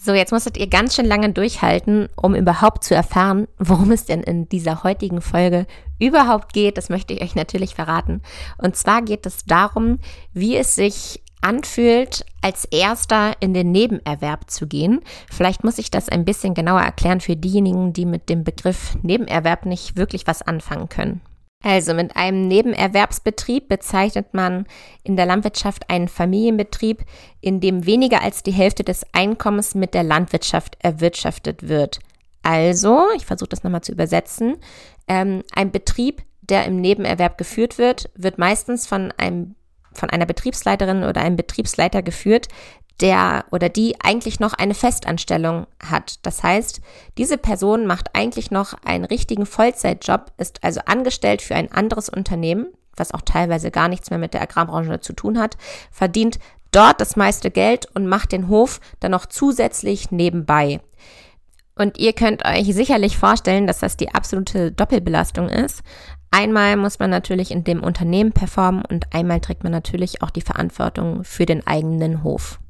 So, 0.00 0.12
jetzt 0.12 0.30
musstet 0.30 0.56
ihr 0.56 0.68
ganz 0.68 0.94
schön 0.94 1.06
lange 1.06 1.32
durchhalten, 1.32 2.08
um 2.14 2.36
überhaupt 2.36 2.84
zu 2.84 2.94
erfahren, 2.94 3.48
worum 3.58 3.90
es 3.90 4.04
denn 4.04 4.22
in 4.22 4.48
dieser 4.48 4.84
heutigen 4.84 5.20
Folge 5.20 5.66
überhaupt 5.98 6.52
geht. 6.52 6.76
Das 6.76 6.88
möchte 6.88 7.14
ich 7.14 7.22
euch 7.22 7.34
natürlich 7.34 7.74
verraten. 7.74 8.22
Und 8.58 8.76
zwar 8.76 9.02
geht 9.02 9.26
es 9.26 9.44
darum, 9.44 9.98
wie 10.32 10.56
es 10.56 10.76
sich 10.76 11.20
anfühlt, 11.40 12.24
als 12.42 12.64
erster 12.66 13.32
in 13.40 13.54
den 13.54 13.72
Nebenerwerb 13.72 14.50
zu 14.50 14.66
gehen. 14.66 15.00
Vielleicht 15.30 15.64
muss 15.64 15.78
ich 15.78 15.90
das 15.90 16.08
ein 16.08 16.24
bisschen 16.24 16.54
genauer 16.54 16.80
erklären 16.80 17.20
für 17.20 17.36
diejenigen, 17.36 17.92
die 17.92 18.06
mit 18.06 18.28
dem 18.28 18.44
Begriff 18.44 18.96
Nebenerwerb 19.02 19.66
nicht 19.66 19.96
wirklich 19.96 20.26
was 20.26 20.42
anfangen 20.42 20.88
können. 20.88 21.20
Also 21.64 21.92
mit 21.92 22.14
einem 22.14 22.46
Nebenerwerbsbetrieb 22.46 23.68
bezeichnet 23.68 24.32
man 24.32 24.66
in 25.02 25.16
der 25.16 25.26
Landwirtschaft 25.26 25.90
einen 25.90 26.06
Familienbetrieb, 26.06 27.04
in 27.40 27.60
dem 27.60 27.84
weniger 27.84 28.22
als 28.22 28.44
die 28.44 28.52
Hälfte 28.52 28.84
des 28.84 29.04
Einkommens 29.12 29.74
mit 29.74 29.92
der 29.92 30.04
Landwirtschaft 30.04 30.76
erwirtschaftet 30.80 31.68
wird. 31.68 31.98
Also, 32.42 33.02
ich 33.16 33.26
versuche 33.26 33.48
das 33.48 33.64
nochmal 33.64 33.80
zu 33.80 33.92
übersetzen, 33.92 34.56
ähm, 35.08 35.42
ein 35.52 35.72
Betrieb, 35.72 36.22
der 36.42 36.64
im 36.64 36.80
Nebenerwerb 36.80 37.36
geführt 37.36 37.76
wird, 37.76 38.10
wird 38.14 38.38
meistens 38.38 38.86
von 38.86 39.12
einem 39.16 39.56
von 39.98 40.10
einer 40.10 40.26
Betriebsleiterin 40.26 41.04
oder 41.04 41.20
einem 41.20 41.36
Betriebsleiter 41.36 42.02
geführt, 42.02 42.48
der 43.00 43.44
oder 43.50 43.68
die 43.68 43.96
eigentlich 44.02 44.40
noch 44.40 44.54
eine 44.54 44.74
Festanstellung 44.74 45.66
hat. 45.82 46.24
Das 46.26 46.42
heißt, 46.42 46.80
diese 47.16 47.38
Person 47.38 47.86
macht 47.86 48.14
eigentlich 48.14 48.50
noch 48.50 48.74
einen 48.84 49.04
richtigen 49.04 49.46
Vollzeitjob, 49.46 50.32
ist 50.38 50.64
also 50.64 50.80
angestellt 50.86 51.42
für 51.42 51.54
ein 51.54 51.70
anderes 51.70 52.08
Unternehmen, 52.08 52.66
was 52.96 53.12
auch 53.12 53.22
teilweise 53.22 53.70
gar 53.70 53.88
nichts 53.88 54.10
mehr 54.10 54.18
mit 54.18 54.34
der 54.34 54.42
Agrarbranche 54.42 55.00
zu 55.00 55.12
tun 55.12 55.38
hat, 55.38 55.56
verdient 55.92 56.38
dort 56.72 57.00
das 57.00 57.16
meiste 57.16 57.50
Geld 57.50 57.86
und 57.94 58.06
macht 58.06 58.32
den 58.32 58.48
Hof 58.48 58.80
dann 59.00 59.12
noch 59.12 59.26
zusätzlich 59.26 60.10
nebenbei. 60.10 60.80
Und 61.76 61.96
ihr 61.98 62.12
könnt 62.12 62.44
euch 62.44 62.74
sicherlich 62.74 63.16
vorstellen, 63.16 63.68
dass 63.68 63.78
das 63.78 63.96
die 63.96 64.12
absolute 64.12 64.72
Doppelbelastung 64.72 65.48
ist. 65.48 65.82
Einmal 66.30 66.76
muss 66.76 66.98
man 66.98 67.10
natürlich 67.10 67.50
in 67.50 67.64
dem 67.64 67.82
Unternehmen 67.82 68.32
performen 68.32 68.84
und 68.84 69.12
einmal 69.14 69.40
trägt 69.40 69.62
man 69.62 69.72
natürlich 69.72 70.22
auch 70.22 70.30
die 70.30 70.42
Verantwortung 70.42 71.24
für 71.24 71.46
den 71.46 71.66
eigenen 71.66 72.22
Hof. 72.22 72.60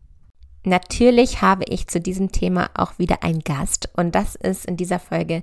Natürlich 0.64 1.42
habe 1.42 1.64
ich 1.68 1.88
zu 1.88 2.00
diesem 2.00 2.30
Thema 2.30 2.70
auch 2.74 2.98
wieder 2.98 3.22
einen 3.22 3.40
Gast 3.40 3.88
und 3.96 4.14
das 4.14 4.34
ist 4.34 4.66
in 4.66 4.76
dieser 4.76 4.98
Folge 4.98 5.42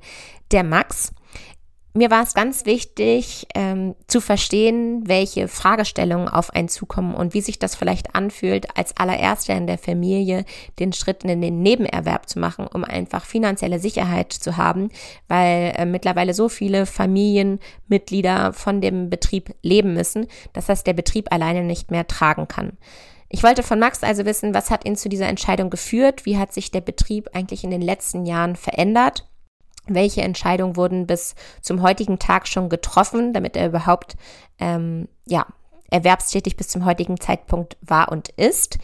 der 0.51 0.63
Max. 0.63 1.13
Mir 1.97 2.11
war 2.11 2.23
es 2.23 2.33
ganz 2.33 2.65
wichtig 2.65 3.47
ähm, 3.55 3.95
zu 4.07 4.19
verstehen, 4.19 5.07
welche 5.07 5.47
Fragestellungen 5.47 6.27
auf 6.27 6.49
einen 6.49 6.67
zukommen 6.67 7.15
und 7.15 7.33
wie 7.33 7.39
sich 7.39 7.57
das 7.57 7.73
vielleicht 7.73 8.15
anfühlt, 8.15 8.75
als 8.75 8.97
allererster 8.97 9.55
in 9.55 9.65
der 9.65 9.77
Familie 9.77 10.43
den 10.77 10.91
Schritt 10.91 11.23
in 11.23 11.39
den 11.39 11.61
Nebenerwerb 11.61 12.27
zu 12.27 12.37
machen, 12.37 12.67
um 12.67 12.83
einfach 12.83 13.23
finanzielle 13.23 13.79
Sicherheit 13.79 14.33
zu 14.33 14.57
haben, 14.57 14.89
weil 15.29 15.71
äh, 15.77 15.85
mittlerweile 15.85 16.33
so 16.33 16.49
viele 16.49 16.85
Familienmitglieder 16.85 18.51
von 18.51 18.81
dem 18.81 19.09
Betrieb 19.09 19.55
leben 19.61 19.93
müssen, 19.93 20.27
dass 20.51 20.65
das 20.65 20.83
der 20.83 20.93
Betrieb 20.93 21.31
alleine 21.31 21.63
nicht 21.63 21.91
mehr 21.91 22.05
tragen 22.07 22.49
kann. 22.49 22.73
Ich 23.29 23.41
wollte 23.41 23.63
von 23.63 23.79
Max 23.79 24.03
also 24.03 24.25
wissen, 24.25 24.53
was 24.53 24.69
hat 24.69 24.83
ihn 24.83 24.97
zu 24.97 25.07
dieser 25.07 25.29
Entscheidung 25.29 25.69
geführt? 25.69 26.25
Wie 26.25 26.37
hat 26.37 26.53
sich 26.53 26.71
der 26.71 26.81
Betrieb 26.81 27.29
eigentlich 27.31 27.63
in 27.63 27.71
den 27.71 27.81
letzten 27.81 28.25
Jahren 28.25 28.57
verändert? 28.57 29.25
Welche 29.87 30.21
Entscheidungen 30.21 30.75
wurden 30.75 31.07
bis 31.07 31.35
zum 31.61 31.81
heutigen 31.81 32.19
Tag 32.19 32.47
schon 32.47 32.69
getroffen, 32.69 33.33
damit 33.33 33.55
er 33.55 33.67
überhaupt 33.67 34.15
ähm, 34.59 35.07
ja, 35.25 35.45
erwerbstätig 35.89 36.57
bis 36.57 36.67
zum 36.67 36.85
heutigen 36.85 37.19
Zeitpunkt 37.19 37.77
war 37.81 38.11
und 38.11 38.29
ist? 38.29 38.79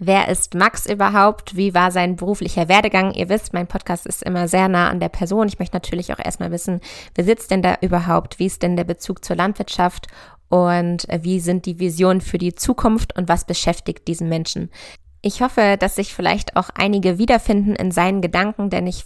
Wer 0.00 0.28
ist 0.28 0.54
Max 0.54 0.86
überhaupt? 0.86 1.56
Wie 1.56 1.74
war 1.74 1.90
sein 1.90 2.14
beruflicher 2.14 2.68
Werdegang? 2.68 3.12
Ihr 3.14 3.28
wisst, 3.28 3.52
mein 3.52 3.66
Podcast 3.66 4.06
ist 4.06 4.22
immer 4.22 4.46
sehr 4.46 4.68
nah 4.68 4.88
an 4.90 5.00
der 5.00 5.08
Person. 5.08 5.48
Ich 5.48 5.58
möchte 5.58 5.74
natürlich 5.74 6.12
auch 6.12 6.24
erstmal 6.24 6.52
wissen, 6.52 6.80
wer 7.16 7.24
sitzt 7.24 7.50
denn 7.50 7.62
da 7.62 7.76
überhaupt? 7.80 8.38
Wie 8.38 8.46
ist 8.46 8.62
denn 8.62 8.76
der 8.76 8.84
Bezug 8.84 9.24
zur 9.24 9.34
Landwirtschaft? 9.34 10.06
und 10.48 11.08
äh, 11.08 11.20
wie 11.22 11.40
sind 11.40 11.66
die 11.66 11.78
Visionen 11.78 12.20
für 12.20 12.38
die 12.38 12.54
Zukunft 12.54 13.16
und 13.16 13.28
was 13.28 13.44
beschäftigt 13.44 14.08
diesen 14.08 14.28
Menschen. 14.28 14.70
Ich 15.20 15.42
hoffe, 15.42 15.76
dass 15.78 15.96
sich 15.96 16.14
vielleicht 16.14 16.56
auch 16.56 16.70
einige 16.74 17.18
wiederfinden 17.18 17.74
in 17.74 17.90
seinen 17.90 18.22
Gedanken, 18.22 18.70
denn 18.70 18.86
ich 18.86 19.04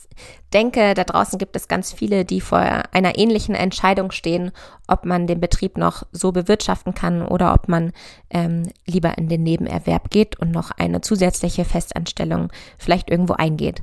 denke, 0.52 0.92
da 0.92 1.04
draußen 1.04 1.38
gibt 1.38 1.56
es 1.56 1.68
ganz 1.68 1.90
viele, 1.92 2.26
die 2.26 2.42
vor 2.42 2.60
einer 2.60 3.16
ähnlichen 3.16 3.54
Entscheidung 3.54 4.10
stehen, 4.10 4.50
ob 4.86 5.06
man 5.06 5.26
den 5.26 5.40
Betrieb 5.40 5.78
noch 5.78 6.02
so 6.12 6.30
bewirtschaften 6.30 6.92
kann 6.92 7.22
oder 7.26 7.54
ob 7.54 7.66
man 7.68 7.92
ähm, 8.28 8.64
lieber 8.86 9.16
in 9.16 9.28
den 9.28 9.42
Nebenerwerb 9.42 10.10
geht 10.10 10.38
und 10.38 10.50
noch 10.50 10.70
eine 10.72 11.00
zusätzliche 11.00 11.64
Festanstellung 11.64 12.52
vielleicht 12.76 13.08
irgendwo 13.08 13.32
eingeht. 13.32 13.82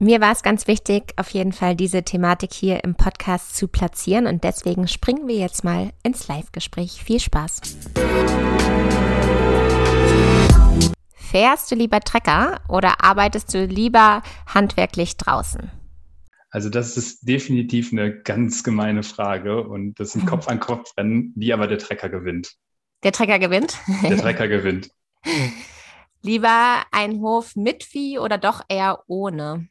Mir 0.00 0.20
war 0.20 0.32
es 0.32 0.42
ganz 0.42 0.66
wichtig, 0.66 1.12
auf 1.16 1.28
jeden 1.30 1.52
Fall 1.52 1.76
diese 1.76 2.02
Thematik 2.02 2.54
hier 2.54 2.82
im 2.82 2.94
Podcast 2.94 3.54
zu 3.54 3.68
platzieren 3.68 4.26
und 4.26 4.42
deswegen 4.42 4.88
springen 4.88 5.28
wir 5.28 5.36
jetzt 5.36 5.62
mal 5.62 5.90
ins 6.02 6.26
Live-Gespräch. 6.26 7.04
Viel 7.04 7.20
Spaß! 7.20 7.60
Fährst 11.30 11.70
du 11.70 11.76
lieber 11.76 12.00
Trecker 12.00 12.60
oder 12.68 13.04
arbeitest 13.04 13.54
du 13.54 13.64
lieber 13.64 14.24
handwerklich 14.48 15.16
draußen? 15.16 15.70
Also 16.50 16.70
das 16.70 16.96
ist 16.96 17.28
definitiv 17.28 17.92
eine 17.92 18.20
ganz 18.20 18.64
gemeine 18.64 19.04
Frage 19.04 19.62
und 19.62 20.00
das 20.00 20.08
ist 20.08 20.22
ein 20.22 20.26
Kopf 20.26 20.48
an 20.48 20.58
Kopf 20.58 20.92
Rennen, 20.98 21.32
wie 21.36 21.52
aber 21.52 21.68
der 21.68 21.78
Trecker 21.78 22.08
gewinnt. 22.08 22.56
Der 23.04 23.12
Trecker 23.12 23.38
gewinnt? 23.38 23.78
Der 24.02 24.18
Trecker 24.18 24.48
gewinnt. 24.48 24.90
Lieber 26.22 26.82
ein 26.90 27.20
Hof 27.20 27.54
mit 27.54 27.84
Vieh 27.84 28.18
oder 28.18 28.36
doch 28.36 28.62
eher 28.68 29.04
ohne? 29.06 29.68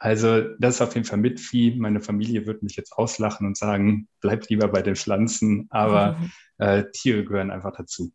Also 0.00 0.42
das 0.58 0.74
ist 0.74 0.80
auf 0.80 0.94
jeden 0.96 1.06
Fall 1.06 1.18
mit 1.18 1.38
Vieh. 1.38 1.76
Meine 1.76 2.00
Familie 2.00 2.46
wird 2.48 2.64
mich 2.64 2.74
jetzt 2.74 2.94
auslachen 2.94 3.46
und 3.46 3.56
sagen, 3.56 4.08
bleibt 4.20 4.50
lieber 4.50 4.66
bei 4.66 4.82
den 4.82 4.96
Pflanzen, 4.96 5.68
aber 5.70 6.18
mhm. 6.18 6.32
äh, 6.58 6.84
Tiere 6.90 7.24
gehören 7.24 7.52
einfach 7.52 7.76
dazu. 7.76 8.12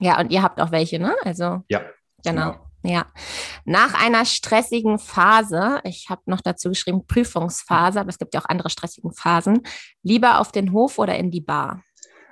Ja, 0.00 0.18
und 0.20 0.30
ihr 0.30 0.42
habt 0.42 0.58
auch 0.58 0.70
welche, 0.70 0.98
ne? 0.98 1.14
Also 1.24 1.64
ja, 1.68 1.82
genau. 2.24 2.52
genau. 2.52 2.64
Ja, 2.84 3.06
nach 3.64 3.94
einer 4.00 4.24
stressigen 4.24 4.98
Phase, 4.98 5.80
ich 5.82 6.08
habe 6.08 6.22
noch 6.26 6.40
dazu 6.40 6.68
geschrieben 6.68 7.06
Prüfungsphase, 7.06 8.00
aber 8.00 8.08
es 8.08 8.18
gibt 8.18 8.34
ja 8.34 8.40
auch 8.40 8.48
andere 8.48 8.70
stressige 8.70 9.10
Phasen, 9.10 9.62
lieber 10.02 10.40
auf 10.40 10.52
den 10.52 10.72
Hof 10.72 10.98
oder 10.98 11.16
in 11.16 11.32
die 11.32 11.40
Bar? 11.40 11.82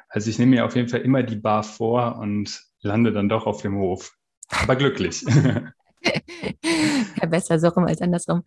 Also 0.08 0.30
ich 0.30 0.38
nehme 0.38 0.56
mir 0.56 0.64
auf 0.64 0.76
jeden 0.76 0.88
Fall 0.88 1.00
immer 1.00 1.24
die 1.24 1.36
Bar 1.36 1.64
vor 1.64 2.16
und 2.18 2.62
lande 2.80 3.12
dann 3.12 3.28
doch 3.28 3.46
auf 3.46 3.62
dem 3.62 3.76
Hof. 3.76 4.12
Aber 4.48 4.76
glücklich. 4.76 5.22
ja, 7.20 7.26
besser 7.26 7.58
so 7.58 7.68
rum 7.68 7.84
als 7.84 8.00
andersrum. 8.00 8.42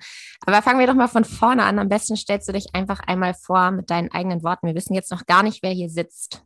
Aber 0.46 0.62
fangen 0.62 0.80
wir 0.80 0.88
doch 0.88 0.96
mal 0.96 1.08
von 1.08 1.26
vorne 1.26 1.64
an. 1.64 1.80
Am 1.80 1.90
besten 1.90 2.16
stellst 2.16 2.48
du 2.48 2.54
dich 2.54 2.74
einfach 2.74 3.02
einmal 3.02 3.34
vor 3.34 3.72
mit 3.72 3.90
deinen 3.90 4.12
eigenen 4.12 4.42
Worten. 4.44 4.68
Wir 4.68 4.76
wissen 4.76 4.94
jetzt 4.94 5.12
noch 5.12 5.26
gar 5.26 5.44
nicht, 5.44 5.62
wer 5.62 5.72
hier 5.72 5.90
sitzt. 5.90 6.44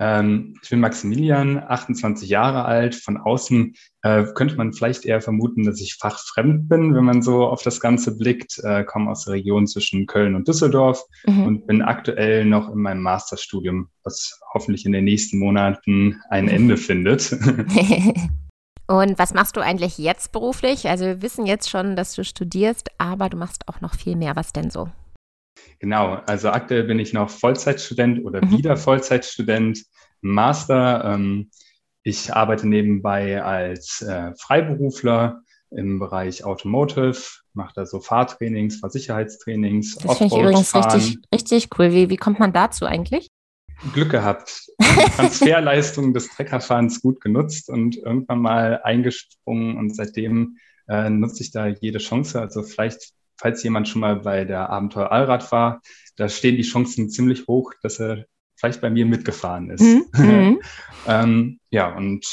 Ähm, 0.00 0.54
ich 0.62 0.70
bin 0.70 0.80
Maximilian, 0.80 1.58
28 1.58 2.28
Jahre 2.28 2.64
alt. 2.64 2.94
Von 2.94 3.18
außen 3.18 3.74
äh, 4.02 4.24
könnte 4.34 4.56
man 4.56 4.72
vielleicht 4.72 5.04
eher 5.04 5.20
vermuten, 5.20 5.64
dass 5.64 5.80
ich 5.80 5.96
fachfremd 6.00 6.70
bin, 6.70 6.94
wenn 6.94 7.04
man 7.04 7.20
so 7.20 7.44
auf 7.46 7.62
das 7.62 7.80
Ganze 7.80 8.16
blickt. 8.16 8.58
Äh, 8.64 8.84
komme 8.84 9.10
aus 9.10 9.26
der 9.26 9.34
Region 9.34 9.66
zwischen 9.66 10.06
Köln 10.06 10.34
und 10.34 10.48
Düsseldorf 10.48 11.04
mhm. 11.26 11.42
und 11.46 11.66
bin 11.66 11.82
aktuell 11.82 12.46
noch 12.46 12.72
in 12.72 12.80
meinem 12.80 13.02
Masterstudium, 13.02 13.90
was 14.02 14.40
hoffentlich 14.54 14.86
in 14.86 14.92
den 14.92 15.04
nächsten 15.04 15.38
Monaten 15.38 16.20
ein 16.30 16.48
Ende 16.48 16.76
findet. 16.78 17.36
Und 18.86 19.20
was 19.20 19.34
machst 19.34 19.56
du 19.56 19.60
eigentlich 19.60 19.98
jetzt 19.98 20.32
beruflich? 20.32 20.88
Also 20.88 21.04
wir 21.04 21.22
wissen 21.22 21.46
jetzt 21.46 21.70
schon, 21.70 21.94
dass 21.94 22.16
du 22.16 22.24
studierst, 22.24 22.88
aber 22.98 23.28
du 23.28 23.36
machst 23.36 23.68
auch 23.68 23.80
noch 23.80 23.94
viel 23.94 24.16
mehr. 24.16 24.34
Was 24.34 24.52
denn 24.52 24.68
so? 24.68 24.88
Genau, 25.78 26.20
also 26.26 26.50
aktuell 26.50 26.84
bin 26.84 26.98
ich 26.98 27.12
noch 27.12 27.30
Vollzeitstudent 27.30 28.24
oder 28.24 28.44
mhm. 28.44 28.50
wieder 28.50 28.76
Vollzeitstudent, 28.76 29.84
Master. 30.20 31.04
Ähm, 31.04 31.50
ich 32.02 32.34
arbeite 32.34 32.68
nebenbei 32.68 33.42
als 33.42 34.02
äh, 34.02 34.32
Freiberufler 34.38 35.42
im 35.70 35.98
Bereich 35.98 36.44
Automotive, 36.44 37.22
mache 37.54 37.72
da 37.74 37.86
so 37.86 38.00
Fahrtrainings, 38.00 38.80
Fahrsicherheitstrainings. 38.80 39.96
Das 39.96 40.18
finde 40.18 40.34
ich 40.34 40.40
übrigens 40.40 40.74
richtig, 40.74 41.18
richtig 41.32 41.68
cool. 41.78 41.92
Wie, 41.92 42.10
wie 42.10 42.16
kommt 42.16 42.40
man 42.40 42.52
dazu 42.52 42.86
eigentlich? 42.86 43.28
Glück 43.94 44.10
gehabt. 44.10 44.66
Transferleistung 45.16 46.12
des 46.12 46.28
Treckerfahrens 46.28 47.00
gut 47.00 47.20
genutzt 47.20 47.70
und 47.70 47.96
irgendwann 47.96 48.40
mal 48.40 48.80
eingesprungen 48.82 49.76
und 49.76 49.94
seitdem 49.94 50.58
äh, 50.88 51.08
nutze 51.08 51.42
ich 51.42 51.50
da 51.50 51.66
jede 51.66 51.98
Chance. 51.98 52.40
Also 52.40 52.62
vielleicht, 52.62 53.12
falls 53.40 53.62
jemand 53.62 53.88
schon 53.88 54.02
mal 54.02 54.16
bei 54.16 54.44
der 54.44 54.68
Abenteuer 54.68 55.10
Allrad 55.10 55.50
war, 55.50 55.80
da 56.16 56.28
stehen 56.28 56.56
die 56.56 56.62
Chancen 56.62 57.08
ziemlich 57.08 57.46
hoch, 57.46 57.72
dass 57.82 57.98
er 57.98 58.26
vielleicht 58.54 58.82
bei 58.82 58.90
mir 58.90 59.06
mitgefahren 59.06 59.70
ist. 59.70 59.80
Mhm. 59.80 60.04
mhm. 60.16 60.60
ähm, 61.06 61.60
ja, 61.70 61.96
und 61.96 62.26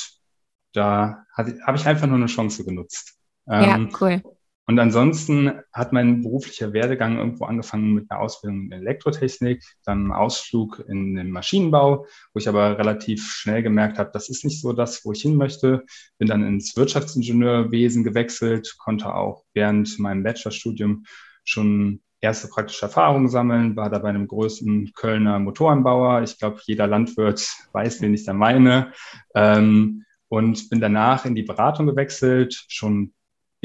da 0.74 1.24
habe 1.36 1.56
ich 1.76 1.86
einfach 1.86 2.08
nur 2.08 2.18
eine 2.18 2.26
Chance 2.26 2.66
genutzt. 2.66 3.18
Ähm, 3.50 3.64
ja, 3.64 3.90
cool. 4.02 4.22
Und 4.70 4.80
ansonsten 4.80 5.62
hat 5.72 5.94
mein 5.94 6.22
beruflicher 6.22 6.74
Werdegang 6.74 7.18
irgendwo 7.18 7.46
angefangen 7.46 7.94
mit 7.94 8.12
einer 8.12 8.20
Ausbildung 8.20 8.66
in 8.66 8.74
Elektrotechnik, 8.74 9.64
dann 9.86 10.00
einen 10.00 10.12
Ausflug 10.12 10.84
in 10.90 11.16
den 11.16 11.32
Maschinenbau, 11.32 12.06
wo 12.34 12.38
ich 12.38 12.50
aber 12.50 12.78
relativ 12.78 13.32
schnell 13.32 13.64
gemerkt 13.64 13.98
habe, 13.98 14.10
das 14.12 14.28
ist 14.28 14.44
nicht 14.44 14.60
so 14.60 14.74
das, 14.74 15.06
wo 15.06 15.14
ich 15.14 15.22
hin 15.22 15.38
möchte. 15.38 15.86
Bin 16.18 16.28
dann 16.28 16.46
ins 16.46 16.76
Wirtschaftsingenieurwesen 16.76 18.04
gewechselt, 18.04 18.76
konnte 18.78 19.16
auch 19.16 19.46
während 19.54 19.98
meinem 20.00 20.24
Bachelorstudium 20.24 21.06
schon 21.46 22.02
erste 22.20 22.50
praktische 22.50 22.88
Erfahrungen 22.88 23.30
sammeln, 23.30 23.78
war 23.78 23.90
da 23.90 24.00
bei 24.00 24.10
einem 24.10 24.28
größten 24.28 24.92
Kölner 24.96 25.40
Motorenbauer. 25.40 26.24
Ich 26.24 26.40
glaube, 26.40 26.60
jeder 26.66 26.88
Landwirt 26.88 27.48
weiß, 27.72 28.02
wen 28.02 28.14
ich 28.14 28.26
da 28.26 28.34
meine. 28.34 28.92
Ähm, 29.34 30.04
und 30.28 30.70
bin 30.70 30.82
danach 30.82 31.24
in 31.24 31.36
die 31.36 31.44
Beratung 31.44 31.86
gewechselt, 31.86 32.66
schon 32.68 33.14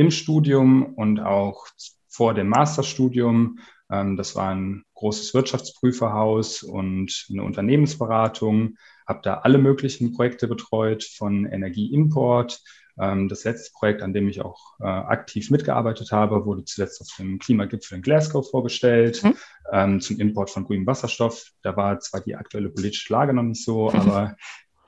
im 0.02 0.10
Studium 0.10 0.94
und 0.96 1.20
auch 1.20 1.66
vor 2.08 2.34
dem 2.34 2.48
Masterstudium. 2.48 3.60
Ähm, 3.88 4.16
das 4.16 4.34
war 4.34 4.50
ein 4.50 4.84
großes 4.94 5.32
Wirtschaftsprüferhaus 5.32 6.64
und 6.64 7.26
eine 7.30 7.44
Unternehmensberatung. 7.44 8.74
Habe 9.06 9.20
da 9.22 9.34
alle 9.38 9.58
möglichen 9.58 10.12
Projekte 10.12 10.48
betreut, 10.48 11.04
von 11.04 11.46
Energieimport. 11.46 12.60
Ähm, 13.00 13.28
das 13.28 13.44
letzte 13.44 13.70
Projekt, 13.78 14.02
an 14.02 14.12
dem 14.12 14.28
ich 14.28 14.40
auch 14.40 14.74
äh, 14.80 14.86
aktiv 14.86 15.50
mitgearbeitet 15.50 16.10
habe, 16.10 16.44
wurde 16.44 16.64
zuletzt 16.64 17.00
auf 17.00 17.08
dem 17.16 17.38
Klimagipfel 17.38 17.96
in 17.96 18.02
Glasgow 18.02 18.48
vorgestellt, 18.48 19.22
mhm. 19.22 19.34
ähm, 19.70 20.00
zum 20.00 20.18
Import 20.18 20.50
von 20.50 20.64
grünem 20.64 20.86
Wasserstoff. 20.86 21.52
Da 21.62 21.76
war 21.76 22.00
zwar 22.00 22.22
die 22.22 22.34
aktuelle 22.34 22.70
politische 22.70 23.12
Lage 23.12 23.32
noch 23.32 23.44
nicht 23.44 23.64
so, 23.64 23.90
aber 23.92 24.36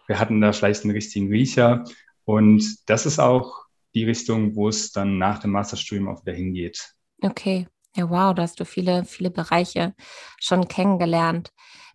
wir 0.09 0.19
hatten 0.19 0.41
da 0.41 0.53
vielleicht 0.53 0.83
einen 0.83 0.93
richtigen 0.93 1.29
Riecher. 1.29 1.85
Und 2.25 2.89
das 2.91 3.07
ist 3.07 3.21
auch 3.21 3.64
die 3.95 4.05
Richtung, 4.05 4.57
wo 4.57 4.69
es 4.69 4.93
dann 4.93 5.19
nach 5.19 5.39
dem 5.39 5.53
Masterstudium 5.53 6.09
auch 6.09 6.25
wieder 6.25 6.37
hingeht. 6.37 6.95
Okay. 7.23 7.67
Ja, 7.97 8.11
wow, 8.11 8.35
da 8.35 8.43
hast 8.43 8.59
du 8.59 8.65
viele, 8.65 9.05
viele 9.05 9.31
Bereiche 9.31 9.95
schon 10.41 10.67
kennengelernt. 10.67 11.51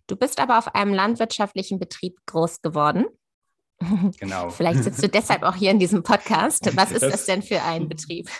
Du 0.06 0.16
bist 0.16 0.40
aber 0.40 0.58
auf 0.58 0.74
einem 0.74 0.94
landwirtschaftlichen 0.94 1.78
Betrieb 1.78 2.16
groß 2.26 2.62
geworden. 2.62 3.04
Genau. 4.18 4.50
Vielleicht 4.50 4.82
sitzt 4.82 5.02
du 5.02 5.08
deshalb 5.08 5.42
auch 5.42 5.54
hier 5.54 5.70
in 5.70 5.78
diesem 5.78 6.02
Podcast. 6.02 6.74
Was 6.76 6.90
ist 6.90 7.02
das, 7.02 7.12
das 7.12 7.26
denn 7.26 7.42
für 7.42 7.62
ein 7.62 7.88
Betrieb? 7.88 8.28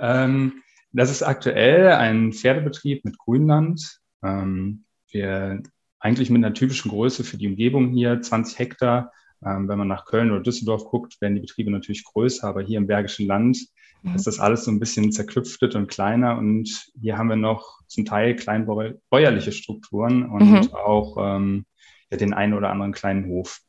Ähm, 0.00 0.64
das 0.92 1.10
ist 1.10 1.22
aktuell 1.22 1.92
ein 1.92 2.32
Pferdebetrieb 2.32 3.04
mit 3.04 3.16
Grünland. 3.18 4.00
Ähm, 4.22 4.84
wir 5.10 5.62
eigentlich 6.00 6.28
mit 6.28 6.44
einer 6.44 6.52
typischen 6.52 6.90
Größe 6.90 7.22
für 7.22 7.38
die 7.38 7.46
Umgebung 7.46 7.92
hier, 7.92 8.20
20 8.20 8.58
Hektar, 8.58 9.12
ähm, 9.44 9.68
wenn 9.68 9.78
man 9.78 9.88
nach 9.88 10.06
Köln 10.06 10.30
oder 10.30 10.40
Düsseldorf 10.40 10.84
guckt, 10.84 11.20
werden 11.20 11.34
die 11.34 11.40
Betriebe 11.40 11.70
natürlich 11.70 12.04
größer, 12.04 12.46
aber 12.46 12.62
hier 12.62 12.78
im 12.78 12.86
Bergischen 12.86 13.26
Land 13.26 13.58
mhm. 14.02 14.14
ist 14.14 14.26
das 14.26 14.40
alles 14.40 14.64
so 14.64 14.70
ein 14.70 14.80
bisschen 14.80 15.12
zerklüftet 15.12 15.74
und 15.74 15.88
kleiner. 15.88 16.38
Und 16.38 16.90
hier 17.00 17.18
haben 17.18 17.28
wir 17.28 17.36
noch 17.36 17.80
zum 17.86 18.04
Teil 18.04 18.36
kleinbäuerliche 18.36 19.52
Strukturen 19.52 20.28
und 20.28 20.50
mhm. 20.50 20.74
auch 20.74 21.16
ähm, 21.18 21.66
ja, 22.10 22.16
den 22.16 22.34
einen 22.34 22.54
oder 22.54 22.70
anderen 22.70 22.92
kleinen 22.92 23.26
Hof. 23.26 23.60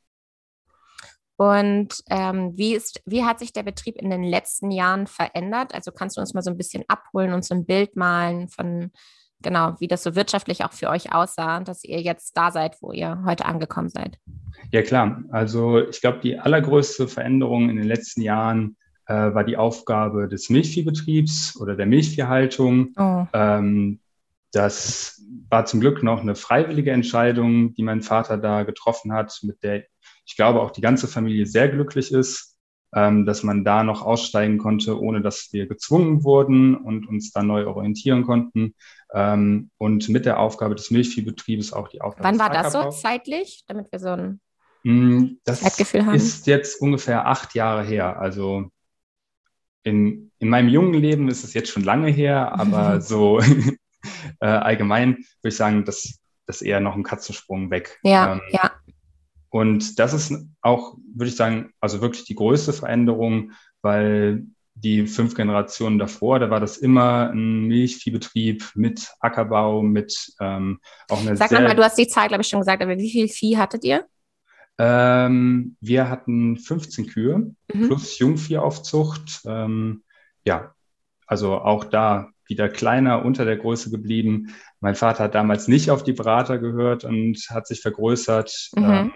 Und 1.38 2.01
ähm, 2.10 2.53
wie, 2.55 2.75
ist, 2.75 3.01
wie 3.05 3.25
hat 3.25 3.39
sich 3.39 3.51
der 3.51 3.63
Betrieb 3.63 3.98
in 3.98 4.10
den 4.10 4.24
letzten 4.24 4.72
Jahren 4.72 5.05
verändert? 5.05 5.74
Also 5.74 5.91
kannst 5.91 6.15
du 6.15 6.22
uns 6.22 6.34
mal 6.34 6.41
so 6.41 6.50
ein 6.50 6.58
bisschen 6.58 6.86
abholen 6.88 7.34
und 7.34 7.44
so 7.44 7.53
ein 7.53 7.65
Bild 7.65 7.98
malen 7.98 8.48
von, 8.48 8.91
genau, 9.46 9.75
wie 9.80 9.88
das 9.88 10.04
so 10.04 10.16
wirtschaftlich 10.16 10.66
auch 10.66 10.74
für 10.74 10.90
euch 10.90 11.14
aussah, 11.14 11.62
dass 11.62 11.86
ihr 11.86 12.02
jetzt 12.02 12.36
da 12.36 12.52
seid, 12.52 12.82
wo 12.82 12.92
ihr 12.92 13.24
heute 13.25 13.46
angekommen 13.46 13.90
seid? 13.90 14.18
Ja, 14.72 14.82
klar. 14.82 15.24
Also 15.30 15.88
ich 15.88 16.02
glaube, 16.02 16.20
die 16.22 16.38
allergrößte 16.38 17.08
Veränderung 17.08 17.70
in 17.70 17.78
den 17.78 17.86
letzten 17.88 18.22
Jahren 18.22 18.75
äh, 19.06 19.14
war 19.14 19.44
die 19.44 19.56
Aufgabe 19.56 20.28
des 20.28 20.50
Milchviehbetriebs 20.50 21.58
oder 21.62 21.75
der 21.75 21.86
Milchviehhaltung. 21.86 22.90
Oh. 22.98 23.25
Ähm, 23.34 24.00
das 24.52 25.22
war 25.50 25.66
zum 25.66 25.80
Glück 25.80 26.02
noch 26.02 26.22
eine 26.22 26.36
freiwillige 26.36 26.92
Entscheidung, 26.92 27.74
die 27.75 27.84
mein 27.84 28.02
Vater 28.02 28.38
da 28.38 28.64
getroffen 28.64 29.14
hat, 29.14 29.40
mit 29.44 29.62
der 29.64 29.84
ich 30.28 30.36
glaube 30.36 30.62
auch 30.62 30.72
die 30.72 30.82
ganze 30.82 31.08
Familie 31.08 31.46
sehr 31.46 31.70
glücklich 31.70 32.12
ist, 32.12 32.55
ähm, 32.94 33.25
dass 33.25 33.44
man 33.44 33.63
da 33.63 33.84
noch 33.84 34.01
aussteigen 34.01 34.58
konnte, 34.58 35.00
ohne 35.00 35.22
dass 35.22 35.50
wir 35.51 35.68
gezwungen 35.68 36.24
wurden 36.24 36.75
und 36.75 37.08
uns 37.08 37.32
da 37.32 37.44
neu 37.44 37.68
orientieren 37.68 38.24
konnten. 38.24 38.75
Ähm, 39.13 39.70
und 39.77 40.10
mit 40.10 40.25
der 40.25 40.39
Aufgabe 40.39 40.75
des 40.75 40.92
Milchviehbetriebes 40.92 41.74
auch 41.74 41.88
die 41.88 42.01
Aufgabe. 42.01 42.27
Wann 42.27 42.39
war 42.39 42.50
das 42.50 42.74
so 42.74 42.89
zeitlich, 42.89 43.63
damit 43.68 43.92
wir 43.92 44.00
so 44.00 44.10
ein 44.10 44.39
Mm, 44.86 45.39
das 45.44 45.63
ist 45.63 46.46
jetzt 46.46 46.80
ungefähr 46.80 47.25
acht 47.25 47.56
Jahre 47.56 47.84
her. 47.84 48.20
Also 48.20 48.70
in, 49.82 50.32
in 50.38 50.48
meinem 50.48 50.70
jungen 50.70 50.94
Leben 50.94 51.27
ist 51.27 51.44
es 51.44 51.56
jetzt 51.56 51.72
schon 51.72 51.84
lange 51.84 52.12
her, 52.12 52.54
aber 52.54 53.01
so 53.01 53.39
äh, 54.39 54.46
allgemein 54.46 55.15
würde 55.15 55.50
ich 55.50 55.56
sagen, 55.56 55.86
dass 55.86 56.20
das 56.46 56.62
eher 56.62 56.80
noch 56.80 56.96
ein 56.96 57.01
Katzensprung 57.01 57.72
weg. 57.72 58.00
Ja, 58.04 58.34
ähm, 58.34 58.42
ja. 58.51 58.72
Und 59.56 60.00
das 60.00 60.12
ist 60.12 60.34
auch, 60.60 60.98
würde 61.16 61.30
ich 61.30 61.38
sagen, 61.38 61.72
also 61.80 62.02
wirklich 62.02 62.26
die 62.26 62.36
größte 62.36 62.74
Veränderung, 62.74 63.54
weil 63.82 64.48
die 64.74 65.08
fünf 65.08 65.34
Generationen 65.34 65.98
davor, 65.98 66.40
da 66.40 66.50
war 66.50 66.60
das 66.60 66.76
immer 66.76 67.30
ein 67.30 67.64
Milchviehbetrieb 67.64 68.72
mit 68.76 69.08
Ackerbau, 69.22 69.82
mit 69.82 70.34
ähm, 70.42 70.82
auch 71.08 71.22
eine 71.22 71.38
Sag 71.38 71.52
mal, 71.52 71.74
du 71.74 71.86
hast 71.86 71.98
die 71.98 72.10
Zahl, 72.10 72.28
glaube 72.28 72.42
ich, 72.42 72.50
schon 72.50 72.60
gesagt, 72.60 72.84
aber 72.84 72.98
wie 72.98 73.10
viel 73.10 73.30
Vieh 73.30 73.58
hattet 73.58 73.86
ihr? 73.86 74.06
Ähm, 74.78 75.78
wir 75.80 76.10
hatten 76.10 76.58
15 76.58 77.08
Kühe 77.08 77.56
mhm. 77.74 77.88
plus 77.88 78.20
Jungviehaufzucht. 78.20 79.40
Ähm, 79.46 80.04
ja, 80.44 80.76
also 81.28 81.54
auch 81.60 81.86
da 81.86 82.30
wieder 82.46 82.68
kleiner 82.68 83.24
unter 83.24 83.46
der 83.46 83.56
Größe 83.56 83.90
geblieben. 83.90 84.54
Mein 84.82 84.96
Vater 84.96 85.24
hat 85.24 85.36
damals 85.36 85.70
nicht 85.70 85.92
auf 85.92 86.04
die 86.04 86.12
Berater 86.12 86.58
gehört 86.58 87.06
und 87.06 87.38
hat 87.50 87.68
sich 87.68 87.80
vergrößert, 87.80 88.72
mhm. 88.76 88.84
ähm, 88.84 89.14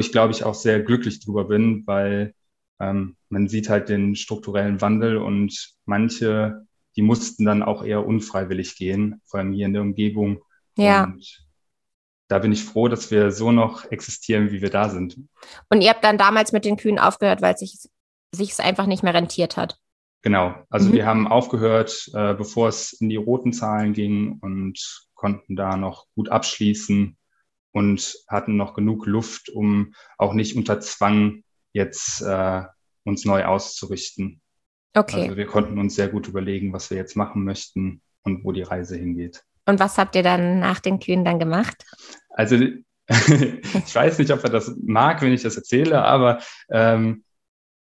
wo 0.00 0.06
ich 0.06 0.12
glaube 0.12 0.32
ich 0.32 0.44
auch 0.44 0.54
sehr 0.54 0.80
glücklich 0.80 1.22
drüber 1.22 1.44
bin, 1.44 1.86
weil 1.86 2.32
ähm, 2.80 3.16
man 3.28 3.48
sieht 3.48 3.68
halt 3.68 3.90
den 3.90 4.16
strukturellen 4.16 4.80
Wandel 4.80 5.18
und 5.18 5.74
manche, 5.84 6.66
die 6.96 7.02
mussten 7.02 7.44
dann 7.44 7.62
auch 7.62 7.84
eher 7.84 8.06
unfreiwillig 8.06 8.76
gehen, 8.76 9.20
vor 9.26 9.40
allem 9.40 9.52
hier 9.52 9.66
in 9.66 9.74
der 9.74 9.82
Umgebung. 9.82 10.42
Ja. 10.78 11.04
Und 11.04 11.44
da 12.28 12.38
bin 12.38 12.50
ich 12.50 12.64
froh, 12.64 12.88
dass 12.88 13.10
wir 13.10 13.30
so 13.30 13.52
noch 13.52 13.90
existieren, 13.90 14.50
wie 14.52 14.62
wir 14.62 14.70
da 14.70 14.88
sind. 14.88 15.18
Und 15.68 15.82
ihr 15.82 15.90
habt 15.90 16.02
dann 16.02 16.16
damals 16.16 16.52
mit 16.52 16.64
den 16.64 16.78
Kühen 16.78 16.98
aufgehört, 16.98 17.42
weil 17.42 17.52
es 17.52 17.60
sich, 17.60 17.78
sich 18.34 18.52
es 18.52 18.60
einfach 18.60 18.86
nicht 18.86 19.02
mehr 19.02 19.12
rentiert 19.12 19.58
hat. 19.58 19.78
Genau. 20.22 20.54
Also 20.70 20.88
mhm. 20.88 20.92
wir 20.94 21.04
haben 21.04 21.28
aufgehört, 21.28 22.10
äh, 22.14 22.32
bevor 22.32 22.68
es 22.68 22.94
in 22.94 23.10
die 23.10 23.16
roten 23.16 23.52
Zahlen 23.52 23.92
ging 23.92 24.38
und 24.40 25.04
konnten 25.12 25.56
da 25.56 25.76
noch 25.76 26.06
gut 26.14 26.30
abschließen 26.30 27.18
und 27.72 28.16
hatten 28.28 28.56
noch 28.56 28.74
genug 28.74 29.06
Luft, 29.06 29.48
um 29.48 29.94
auch 30.18 30.34
nicht 30.34 30.56
unter 30.56 30.80
Zwang 30.80 31.42
jetzt 31.72 32.22
äh, 32.22 32.62
uns 33.04 33.24
neu 33.24 33.44
auszurichten. 33.44 34.40
Okay. 34.94 35.22
Also 35.22 35.36
wir 35.36 35.46
konnten 35.46 35.78
uns 35.78 35.94
sehr 35.94 36.08
gut 36.08 36.26
überlegen, 36.28 36.72
was 36.72 36.90
wir 36.90 36.96
jetzt 36.96 37.16
machen 37.16 37.44
möchten 37.44 38.02
und 38.22 38.44
wo 38.44 38.52
die 38.52 38.62
Reise 38.62 38.96
hingeht. 38.96 39.44
Und 39.66 39.78
was 39.78 39.98
habt 39.98 40.16
ihr 40.16 40.22
dann 40.22 40.58
nach 40.58 40.80
den 40.80 40.98
Kühen 40.98 41.24
dann 41.24 41.38
gemacht? 41.38 41.84
Also 42.30 42.56
ich 43.08 43.94
weiß 43.94 44.18
nicht, 44.18 44.32
ob 44.32 44.42
er 44.44 44.50
das 44.50 44.74
mag, 44.82 45.22
wenn 45.22 45.32
ich 45.32 45.42
das 45.42 45.56
erzähle, 45.56 46.02
aber 46.02 46.40
ähm, 46.70 47.24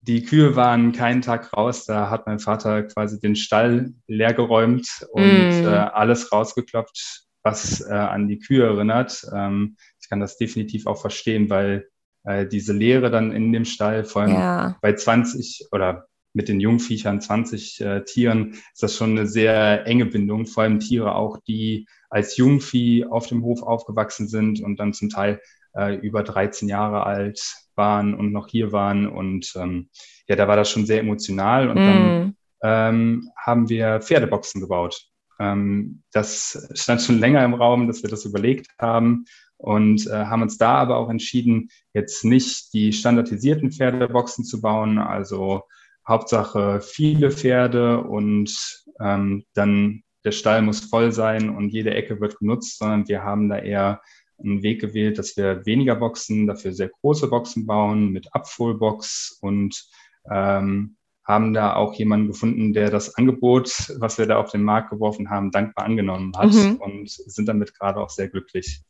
die 0.01 0.23
Kühe 0.23 0.55
waren 0.55 0.93
keinen 0.93 1.21
Tag 1.21 1.55
raus. 1.55 1.85
Da 1.85 2.09
hat 2.09 2.25
mein 2.25 2.39
Vater 2.39 2.83
quasi 2.83 3.19
den 3.19 3.35
Stall 3.35 3.93
leergeräumt 4.07 5.07
und 5.11 5.23
mm. 5.61 5.65
äh, 5.65 5.89
alles 5.93 6.31
rausgekloppt, 6.31 7.25
was 7.43 7.81
äh, 7.81 7.93
an 7.93 8.27
die 8.27 8.39
Kühe 8.39 8.65
erinnert. 8.65 9.25
Ähm, 9.33 9.75
ich 10.01 10.09
kann 10.09 10.19
das 10.19 10.37
definitiv 10.37 10.87
auch 10.87 10.99
verstehen, 10.99 11.49
weil 11.49 11.87
äh, 12.23 12.45
diese 12.45 12.73
Leere 12.73 13.09
dann 13.09 13.31
in 13.31 13.51
dem 13.51 13.65
Stall, 13.65 14.03
vor 14.03 14.23
allem 14.23 14.33
ja. 14.33 14.77
bei 14.81 14.93
20 14.93 15.67
oder 15.71 16.07
mit 16.33 16.47
den 16.47 16.59
Jungviechern, 16.59 17.19
20 17.19 17.81
äh, 17.81 18.03
Tieren, 18.03 18.53
ist 18.73 18.83
das 18.83 18.95
schon 18.95 19.11
eine 19.11 19.27
sehr 19.27 19.85
enge 19.85 20.05
Bindung. 20.05 20.45
Vor 20.45 20.63
allem 20.63 20.79
Tiere 20.79 21.15
auch, 21.15 21.37
die 21.47 21.87
als 22.09 22.37
Jungvieh 22.37 23.05
auf 23.05 23.27
dem 23.27 23.43
Hof 23.43 23.63
aufgewachsen 23.63 24.27
sind 24.27 24.61
und 24.61 24.79
dann 24.79 24.93
zum 24.93 25.09
Teil 25.09 25.41
äh, 25.75 25.95
über 25.95 26.23
13 26.23 26.69
Jahre 26.69 27.05
alt 27.05 27.41
waren 27.75 28.13
und 28.13 28.31
noch 28.31 28.47
hier 28.47 28.71
waren. 28.71 29.07
Und 29.07 29.53
ähm, 29.55 29.89
ja, 30.27 30.35
da 30.35 30.47
war 30.47 30.55
das 30.55 30.69
schon 30.69 30.85
sehr 30.85 30.99
emotional. 30.99 31.69
Und 31.69 31.75
mm. 31.75 31.85
dann 31.85 32.35
ähm, 32.63 33.29
haben 33.37 33.69
wir 33.69 34.01
Pferdeboxen 34.01 34.61
gebaut. 34.61 35.07
Ähm, 35.39 36.03
das 36.11 36.69
stand 36.73 37.01
schon 37.01 37.19
länger 37.19 37.43
im 37.43 37.53
Raum, 37.53 37.87
dass 37.87 38.03
wir 38.03 38.09
das 38.09 38.25
überlegt 38.25 38.67
haben 38.79 39.25
und 39.57 40.07
äh, 40.07 40.25
haben 40.25 40.41
uns 40.41 40.57
da 40.57 40.75
aber 40.75 40.97
auch 40.97 41.09
entschieden, 41.09 41.69
jetzt 41.93 42.25
nicht 42.25 42.73
die 42.73 42.93
standardisierten 42.93 43.71
Pferdeboxen 43.71 44.43
zu 44.43 44.61
bauen, 44.61 44.97
also 44.97 45.63
Hauptsache 46.07 46.81
viele 46.81 47.31
Pferde 47.31 48.01
und 48.01 48.83
ähm, 48.99 49.43
dann 49.53 50.03
der 50.23 50.31
Stall 50.31 50.61
muss 50.61 50.81
voll 50.81 51.11
sein 51.11 51.49
und 51.49 51.69
jede 51.69 51.93
Ecke 51.93 52.19
wird 52.19 52.39
genutzt, 52.39 52.77
sondern 52.77 53.07
wir 53.07 53.23
haben 53.23 53.49
da 53.49 53.57
eher 53.57 54.01
einen 54.43 54.63
Weg 54.63 54.81
gewählt, 54.81 55.17
dass 55.17 55.37
wir 55.37 55.65
weniger 55.65 55.95
Boxen, 55.95 56.47
dafür 56.47 56.73
sehr 56.73 56.89
große 56.89 57.27
Boxen 57.27 57.65
bauen 57.65 58.11
mit 58.11 58.33
Abfullbox 58.33 59.37
und 59.41 59.85
ähm, 60.29 60.97
haben 61.23 61.53
da 61.53 61.75
auch 61.75 61.93
jemanden 61.93 62.27
gefunden, 62.27 62.73
der 62.73 62.89
das 62.89 63.15
Angebot, 63.15 63.93
was 63.99 64.17
wir 64.17 64.25
da 64.25 64.37
auf 64.37 64.51
den 64.51 64.63
Markt 64.63 64.89
geworfen 64.89 65.29
haben, 65.29 65.51
dankbar 65.51 65.85
angenommen 65.85 66.33
hat 66.35 66.51
mhm. 66.51 66.75
und 66.77 67.09
sind 67.09 67.47
damit 67.47 67.77
gerade 67.77 67.99
auch 67.99 68.09
sehr 68.09 68.27
glücklich. 68.27 68.81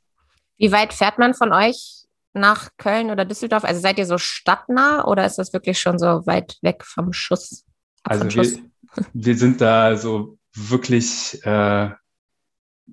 Wie 0.57 0.71
weit 0.71 0.93
fährt 0.93 1.17
man 1.17 1.33
von 1.33 1.51
euch 1.51 2.05
nach 2.33 2.69
Köln 2.77 3.09
oder 3.09 3.25
Düsseldorf? 3.25 3.63
Also 3.63 3.81
seid 3.81 3.97
ihr 3.97 4.05
so 4.05 4.17
stadtnah 4.17 5.05
oder 5.05 5.25
ist 5.25 5.37
das 5.37 5.53
wirklich 5.53 5.79
schon 5.79 5.99
so 5.99 6.25
weit 6.25 6.57
weg 6.61 6.85
vom 6.85 7.13
Schuss? 7.13 7.65
Also 8.03 8.25
wir, 8.25 8.59
wir, 9.13 9.37
sind 9.37 9.59
da 9.59 9.97
so 9.97 10.37
wirklich, 10.53 11.43
äh, 11.45 11.89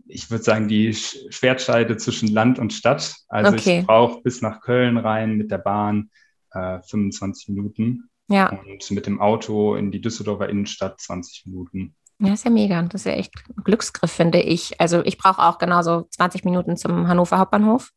ich 0.07 0.31
würde 0.31 0.45
sagen, 0.45 0.69
die 0.69 0.95
Schwertscheide 0.95 1.97
zwischen 1.97 2.29
Land 2.29 2.59
und 2.59 2.73
Stadt. 2.73 3.15
Also 3.29 3.53
okay. 3.53 3.81
ich 3.81 3.87
brauche 3.87 4.23
bis 4.23 4.43
nach 4.43 4.61
Köln 4.61 4.97
rein 4.97 5.37
mit 5.37 5.51
der 5.51 5.59
Bahn 5.59 6.11
äh, 6.53 6.81
25 6.83 7.49
Minuten. 7.51 8.11
Ja. 8.29 8.51
Und 8.51 8.91
mit 8.91 9.07
dem 9.07 9.21
Auto 9.21 9.75
in 9.75 9.91
die 9.91 10.01
Düsseldorfer 10.01 10.49
Innenstadt 10.49 11.01
20 11.01 11.47
Minuten. 11.47 11.95
Ja, 12.21 12.33
ist 12.33 12.45
ja 12.45 12.51
mega. 12.51 12.83
Das 12.83 13.03
ist 13.03 13.07
ja 13.07 13.13
echt 13.13 13.33
ein 13.57 13.65
Glücksgriff, 13.65 14.11
finde 14.11 14.41
ich. 14.41 14.81
Also 14.81 15.05
ich 15.05 15.19
brauche 15.19 15.43
auch 15.43 15.59
genauso 15.59 16.09
20 16.11 16.45
Minuten 16.45 16.77
zum 16.77 17.09
Hannover 17.09 17.39
Hauptbahnhof. 17.39 17.91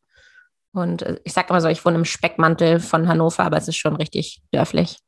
Und 0.72 1.02
äh, 1.02 1.20
ich 1.24 1.32
sage 1.32 1.48
immer 1.50 1.60
so, 1.60 1.68
ich 1.68 1.84
wohne 1.84 1.96
im 1.98 2.04
Speckmantel 2.04 2.80
von 2.80 3.08
Hannover, 3.08 3.44
aber 3.44 3.56
es 3.58 3.68
ist 3.68 3.76
schon 3.76 3.96
richtig 3.96 4.42
dörflich. 4.52 4.98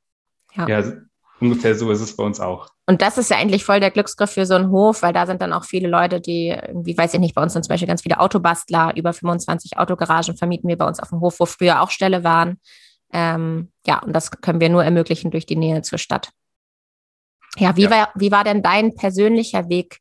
Ja. 0.55 0.69
ja, 0.69 0.93
ungefähr 1.41 1.75
so 1.75 1.91
ist 1.91 2.01
es 2.01 2.17
bei 2.17 2.25
uns 2.25 2.39
auch. 2.41 2.69
Und 2.87 3.01
das 3.01 3.17
ist 3.17 3.31
ja 3.31 3.39
eigentlich 3.39 3.65
voll 3.65 3.81
der 3.81 3.91
Glücksgriff 3.91 4.31
für 4.31 4.47
so 4.47 4.55
einen 4.55 4.71
Hof, 4.71 5.03
weil 5.03 5.13
da 5.13 5.27
sind 5.27 5.41
dann 5.41 5.53
auch 5.53 5.65
viele 5.65 5.89
Leute, 5.89 6.21
die 6.21 6.49
irgendwie, 6.49 6.97
weiß 6.97 7.15
ich 7.15 7.21
nicht, 7.21 7.35
bei 7.35 7.43
uns 7.43 7.55
sind 7.55 7.65
zum 7.65 7.71
Beispiel 7.71 7.89
ganz 7.89 8.03
viele 8.03 8.21
Autobastler, 8.21 8.93
über 8.95 9.13
25 9.13 9.79
Autogaragen 9.79 10.37
vermieten 10.37 10.69
wir 10.69 10.77
bei 10.77 10.87
uns 10.87 11.01
auf 11.01 11.09
dem 11.09 11.21
Hof, 11.21 11.41
wo 11.41 11.47
früher 11.47 11.81
auch 11.81 11.91
Ställe 11.91 12.25
waren. 12.25 12.61
Ähm, 13.15 13.71
ja, 13.87 14.01
und 14.01 14.13
das 14.13 14.31
können 14.33 14.61
wir 14.61 14.69
nur 14.69 14.85
ermöglichen 14.85 15.31
durch 15.31 15.47
die 15.47 15.57
Nähe 15.57 15.83
zur 15.83 15.99
Stadt. 15.99 16.31
Ja, 17.57 17.77
wie, 17.77 17.85
ja. 17.85 17.91
War, 17.91 18.13
wie 18.17 18.33
war 18.33 18.43
denn 18.43 18.61
dein 18.61 18.97
persönlicher 18.97 19.69
Weg 19.69 20.01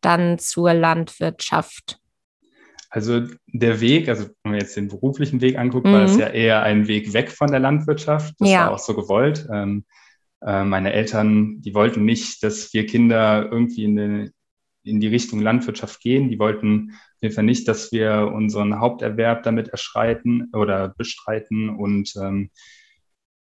dann 0.00 0.38
zur 0.38 0.72
Landwirtschaft? 0.72 2.00
Also 2.88 3.22
der 3.48 3.80
Weg, 3.80 4.08
also 4.08 4.28
wenn 4.42 4.52
man 4.52 4.60
jetzt 4.60 4.76
den 4.76 4.88
beruflichen 4.88 5.40
Weg 5.42 5.58
anguckt, 5.58 5.86
mhm. 5.86 5.92
war 5.92 6.02
es 6.04 6.16
ja 6.16 6.28
eher 6.28 6.62
ein 6.62 6.86
Weg 6.88 7.12
weg 7.12 7.30
von 7.30 7.50
der 7.50 7.60
Landwirtschaft. 7.60 8.34
Das 8.38 8.48
ja. 8.48 8.60
war 8.60 8.72
auch 8.72 8.78
so 8.78 8.94
gewollt. 8.94 9.46
Ähm, 9.52 9.84
äh, 10.40 10.64
meine 10.64 10.92
Eltern, 10.92 11.60
die 11.60 11.74
wollten 11.74 12.04
nicht, 12.04 12.42
dass 12.42 12.72
wir 12.72 12.86
Kinder 12.86 13.48
irgendwie 13.50 13.84
in, 13.84 13.98
eine, 13.98 14.32
in 14.84 15.00
die 15.00 15.08
Richtung 15.08 15.40
Landwirtschaft 15.40 16.00
gehen. 16.00 16.28
Die 16.28 16.38
wollten 16.38 16.90
auf 16.92 17.22
jeden 17.22 17.34
Fall 17.34 17.44
nicht, 17.44 17.66
dass 17.68 17.90
wir 17.92 18.30
unseren 18.34 18.80
Haupterwerb 18.80 19.42
damit 19.42 19.68
erschreiten 19.68 20.50
oder 20.52 20.90
bestreiten 20.96 21.70
und 21.70 22.12
ähm, 22.20 22.50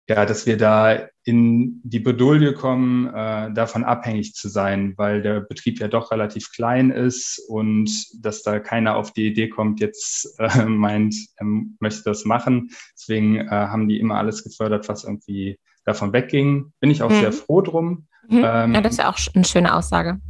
ja, 0.09 0.27
dass 0.27 0.47
wir 0.47 0.57
da 0.57 1.09
in 1.25 1.81
die 1.85 2.01
Bedouille 2.01 2.55
kommen, 2.55 3.07
äh, 3.15 3.53
davon 3.53 3.85
abhängig 3.85 4.35
zu 4.35 4.49
sein, 4.49 4.95
weil 4.97 5.23
der 5.23 5.41
Betrieb 5.41 5.79
ja 5.79 5.89
doch 5.89 6.11
relativ 6.11 6.51
klein 6.51 6.91
ist 6.91 7.41
und 7.49 7.89
dass 8.21 8.43
da 8.43 8.59
keiner 8.59 8.97
auf 8.97 9.13
die 9.13 9.27
Idee 9.27 9.49
kommt, 9.49 9.81
jetzt 9.81 10.39
äh, 10.39 10.65
meint, 10.67 11.15
er 11.37 11.47
möchte 11.79 12.03
das 12.05 12.25
machen. 12.25 12.71
Deswegen 12.99 13.37
äh, 13.37 13.49
haben 13.49 13.89
die 13.89 14.01
immer 14.01 14.17
alles 14.17 14.43
gefördert, 14.43 14.89
was 14.89 15.05
irgendwie 15.05 15.59
davon 15.85 16.13
wegging. 16.13 16.73
Bin 16.81 16.91
ich 16.91 17.03
auch 17.03 17.11
mhm. 17.11 17.21
sehr 17.21 17.33
froh 17.33 17.61
drum. 17.61 18.09
Mhm. 18.29 18.43
Ähm, 18.45 18.75
ja, 18.75 18.81
das 18.81 18.93
ist 18.93 18.99
ja 18.99 19.11
auch 19.11 19.19
eine 19.35 19.45
schöne 19.45 19.75
Aussage. 19.75 20.21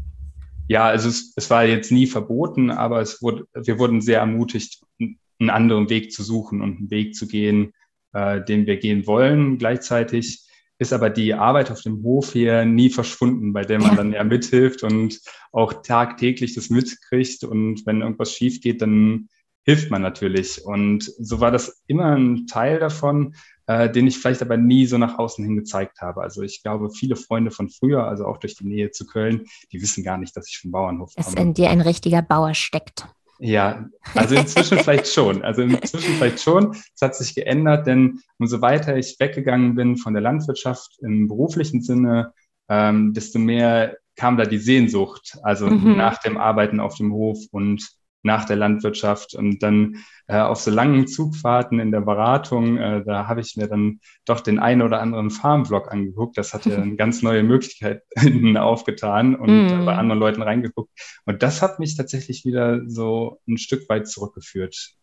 Ja, 0.72 0.86
also 0.86 1.10
es, 1.10 1.34
es 1.36 1.50
war 1.50 1.66
jetzt 1.66 1.92
nie 1.92 2.06
verboten, 2.06 2.70
aber 2.70 3.02
es 3.02 3.20
wurde, 3.20 3.44
wir 3.52 3.78
wurden 3.78 4.00
sehr 4.00 4.20
ermutigt, 4.20 4.80
einen 4.98 5.50
anderen 5.50 5.90
Weg 5.90 6.12
zu 6.12 6.22
suchen 6.22 6.62
und 6.62 6.78
einen 6.78 6.90
Weg 6.90 7.14
zu 7.14 7.28
gehen, 7.28 7.74
äh, 8.14 8.42
den 8.42 8.64
wir 8.64 8.78
gehen 8.78 9.06
wollen. 9.06 9.58
Gleichzeitig 9.58 10.48
ist 10.78 10.94
aber 10.94 11.10
die 11.10 11.34
Arbeit 11.34 11.70
auf 11.70 11.82
dem 11.82 12.02
Hof 12.02 12.32
hier 12.32 12.64
nie 12.64 12.88
verschwunden, 12.88 13.52
bei 13.52 13.64
der 13.64 13.80
man 13.80 13.96
dann 13.96 14.12
ja 14.14 14.24
mithilft 14.24 14.82
und 14.82 15.20
auch 15.52 15.82
tagtäglich 15.82 16.54
das 16.54 16.70
mitkriegt. 16.70 17.44
Und 17.44 17.84
wenn 17.84 18.00
irgendwas 18.00 18.32
schief 18.32 18.62
geht, 18.62 18.80
dann 18.80 19.28
hilft 19.64 19.90
man 19.90 20.02
natürlich. 20.02 20.64
Und 20.64 21.04
so 21.18 21.40
war 21.40 21.50
das 21.50 21.82
immer 21.86 22.16
ein 22.16 22.46
Teil 22.46 22.78
davon, 22.78 23.34
äh, 23.66 23.90
den 23.90 24.06
ich 24.06 24.18
vielleicht 24.18 24.42
aber 24.42 24.56
nie 24.56 24.86
so 24.86 24.98
nach 24.98 25.18
außen 25.18 25.44
hin 25.44 25.56
gezeigt 25.56 26.00
habe. 26.00 26.22
Also 26.22 26.42
ich 26.42 26.62
glaube, 26.62 26.90
viele 26.90 27.16
Freunde 27.16 27.50
von 27.50 27.68
früher, 27.68 28.06
also 28.06 28.26
auch 28.26 28.38
durch 28.38 28.56
die 28.56 28.66
Nähe 28.66 28.90
zu 28.90 29.06
Köln, 29.06 29.46
die 29.72 29.80
wissen 29.80 30.02
gar 30.02 30.18
nicht, 30.18 30.36
dass 30.36 30.48
ich 30.48 30.58
vom 30.58 30.72
Bauernhof 30.72 31.14
komme. 31.14 31.24
Dass 31.24 31.34
in 31.34 31.54
dir 31.54 31.70
ein 31.70 31.80
richtiger 31.80 32.22
Bauer 32.22 32.54
steckt. 32.54 33.06
Ja, 33.38 33.88
also 34.14 34.34
inzwischen 34.36 34.78
vielleicht 34.84 35.08
schon. 35.08 35.42
Also 35.42 35.62
inzwischen 35.62 36.14
vielleicht 36.14 36.40
schon. 36.40 36.76
Es 36.94 37.02
hat 37.02 37.14
sich 37.16 37.34
geändert, 37.34 37.86
denn 37.86 38.20
umso 38.38 38.60
weiter 38.60 38.96
ich 38.96 39.16
weggegangen 39.18 39.74
bin 39.74 39.96
von 39.96 40.14
der 40.14 40.22
Landwirtschaft 40.22 40.98
im 41.00 41.28
beruflichen 41.28 41.82
Sinne, 41.82 42.32
ähm, 42.68 43.12
desto 43.14 43.38
mehr 43.38 43.96
kam 44.16 44.36
da 44.36 44.44
die 44.44 44.58
Sehnsucht, 44.58 45.38
also 45.42 45.66
mhm. 45.66 45.96
nach 45.96 46.18
dem 46.18 46.36
Arbeiten 46.36 46.80
auf 46.80 46.96
dem 46.96 47.12
Hof 47.12 47.38
und 47.50 47.84
nach 48.22 48.44
der 48.44 48.56
Landwirtschaft 48.56 49.34
und 49.34 49.62
dann 49.62 49.96
äh, 50.28 50.38
auf 50.38 50.60
so 50.60 50.70
langen 50.70 51.06
Zugfahrten 51.06 51.80
in 51.80 51.90
der 51.90 52.00
Beratung, 52.00 52.78
äh, 52.78 53.04
da 53.04 53.26
habe 53.26 53.40
ich 53.40 53.56
mir 53.56 53.66
dann 53.66 54.00
doch 54.24 54.40
den 54.40 54.58
einen 54.58 54.82
oder 54.82 55.00
anderen 55.00 55.30
Farmvlog 55.30 55.90
angeguckt. 55.90 56.38
Das 56.38 56.54
hat 56.54 56.66
ja 56.66 56.76
eine 56.82 56.96
ganz 56.96 57.22
neue 57.22 57.42
Möglichkeiten 57.42 58.56
aufgetan 58.56 59.34
und 59.34 59.66
mm. 59.66 59.84
bei 59.84 59.96
anderen 59.96 60.20
Leuten 60.20 60.42
reingeguckt. 60.42 60.90
Und 61.24 61.42
das 61.42 61.62
hat 61.62 61.80
mich 61.80 61.96
tatsächlich 61.96 62.44
wieder 62.44 62.88
so 62.88 63.40
ein 63.48 63.58
Stück 63.58 63.88
weit 63.88 64.08
zurückgeführt. 64.08 64.94